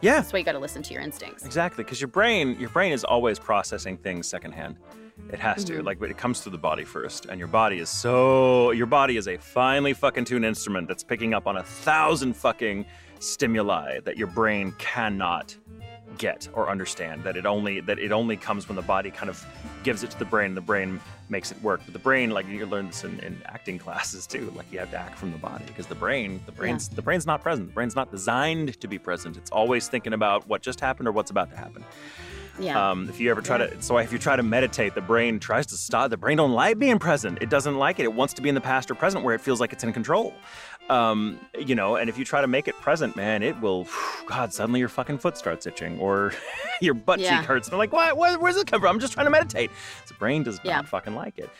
[0.00, 2.70] yeah that's why you got to listen to your instincts Exactly, because your brain, your
[2.70, 4.76] brain is always processing things secondhand.
[5.32, 5.84] It has to, Mhm.
[5.84, 8.70] like, but it comes through the body first, and your body is so.
[8.70, 12.86] Your body is a finely fucking tuned instrument that's picking up on a thousand fucking
[13.20, 15.54] stimuli that your brain cannot
[16.16, 17.22] get or understand.
[17.24, 19.44] That it only that it only comes when the body kind of
[19.84, 20.98] gives it to the brain, and the brain
[21.28, 21.80] makes it work.
[21.84, 24.90] But the brain, like you learn this in, in acting classes too, like you have
[24.92, 27.68] to act from the body because the brain, the brain's the brain's not present.
[27.68, 29.36] The brain's not designed to be present.
[29.36, 31.84] It's always thinking about what just happened or what's about to happen.
[32.58, 33.66] Yeah Um, if you ever try Yeah.
[33.68, 36.10] to, so if you try to meditate, the brain tries to stop.
[36.10, 37.38] The brain don't like being present.
[37.40, 38.04] It doesn't like it.
[38.04, 39.92] It wants to be in the past or present where it feels like it's in
[39.92, 40.34] control.
[40.90, 43.86] Um, you know, and if you try to make it present, man, it will.
[44.26, 46.32] God, suddenly your fucking foot starts itching or
[46.80, 47.38] your butt Yeah.
[47.40, 47.68] cheek hurts.
[47.68, 48.16] And I'm like, what?
[48.16, 48.94] Where, where's it come from?
[48.94, 49.70] I'm just trying to meditate.
[50.06, 50.76] The brain does Yeah.
[50.76, 51.50] not fucking like it.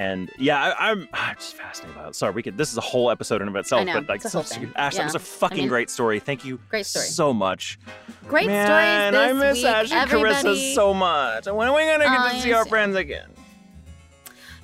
[0.00, 2.14] And yeah, I, I'm, I'm just fascinated by it.
[2.14, 2.56] Sorry, we could.
[2.56, 3.84] This is a whole episode in and of itself.
[3.84, 4.60] know, but like, it's a whole so-.
[4.74, 6.20] Ash, that was a fucking mean- great story.
[6.20, 6.58] Thank you.
[6.70, 7.04] Great story.
[7.04, 7.78] So much.
[8.26, 8.54] great story.
[8.54, 11.46] Man, stories I miss week Ash and everybody Carissa so much.
[11.46, 13.28] When are we gonna get I to see our friends again?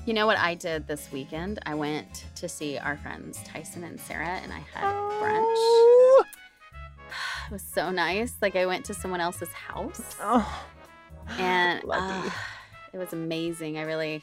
[0.07, 1.59] You know what I did this weekend?
[1.67, 5.43] I went to see our friends Tyson and Sarah, and I had brunch.
[5.45, 6.25] Oh,
[7.49, 8.35] It was so nice.
[8.41, 10.67] Like I went to someone else's house, oh.
[11.39, 12.31] and uh,
[12.93, 13.79] it was amazing.
[13.79, 14.23] I really,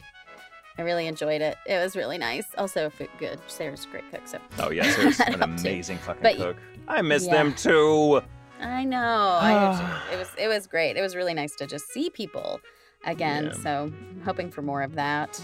[0.76, 1.56] I really enjoyed it.
[1.66, 2.44] It was really nice.
[2.58, 3.38] Also, food good.
[3.46, 6.56] Sarah's a great cook, so Oh yeah, Sarah's an amazing fucking But- cook.
[6.88, 7.32] I miss yeah.
[7.34, 8.20] them too.
[8.60, 9.38] I know.
[9.40, 10.96] I it was it was great.
[10.96, 12.60] It was really nice to just see people
[13.04, 13.46] again.
[13.46, 13.52] Yeah.
[13.62, 15.40] So I'm hoping for more of that.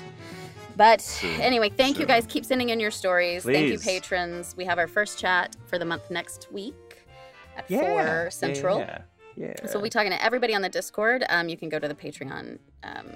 [0.76, 1.40] But Soon.
[1.40, 2.24] anyway, thank you guys.
[2.26, 3.44] Keep sending in your stories.
[3.44, 4.54] Thank you, patrons.
[4.56, 6.74] We have our first chat for the month next week
[7.56, 7.80] at Yeah.
[7.80, 8.78] four central.
[8.80, 8.98] Yeah.
[9.36, 9.54] Yeah.
[9.66, 11.24] So we'll be talking to everybody on the Discord.
[11.28, 13.06] Um, you can go to the Patreon um,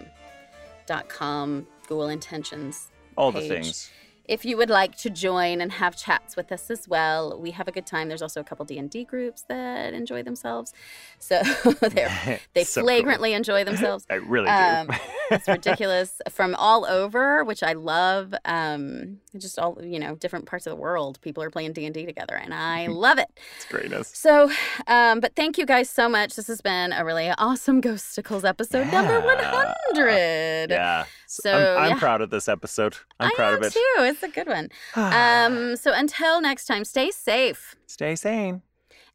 [0.87, 3.91] dot com Google Intentions all the things.
[4.26, 7.39] if you would like to join and have chats with us as well.
[7.39, 8.09] We have a good time.
[8.09, 10.72] There's also a couple D and D groups that enjoy themselves,
[11.18, 11.43] so
[11.80, 12.89] they're they So cool.
[12.89, 14.07] flagrantly enjoy themselves.
[14.11, 14.53] I really do.
[14.53, 14.91] Um,
[15.30, 18.35] It's ridiculous from all over, which I love.
[18.45, 21.18] Um, just all you know, different parts of the world.
[21.22, 23.28] People are playing D and D together, and I love it.
[23.57, 24.09] it's greatness.
[24.14, 24.51] So,
[24.87, 26.35] um, but thank you guys so much.
[26.37, 29.24] This has been a really awesome Ghostacles episode number Yeah.
[29.24, 30.70] one hundred.
[30.70, 31.05] Yeah.
[31.43, 31.99] So, I'm, I'm yeah.
[31.99, 32.97] proud of this episode.
[33.18, 33.72] I'm I proud am of it.
[33.72, 33.95] too.
[33.99, 34.68] It's a good one.
[34.97, 38.62] Um, so until next time, stay safe Stay sane.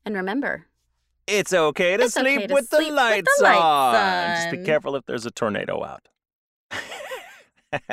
[0.06, 0.66] and remember.
[1.28, 4.36] It's okay to It's okay sleep to with sleep the with the lights on.
[4.36, 6.08] Just be careful if there's a tornado out.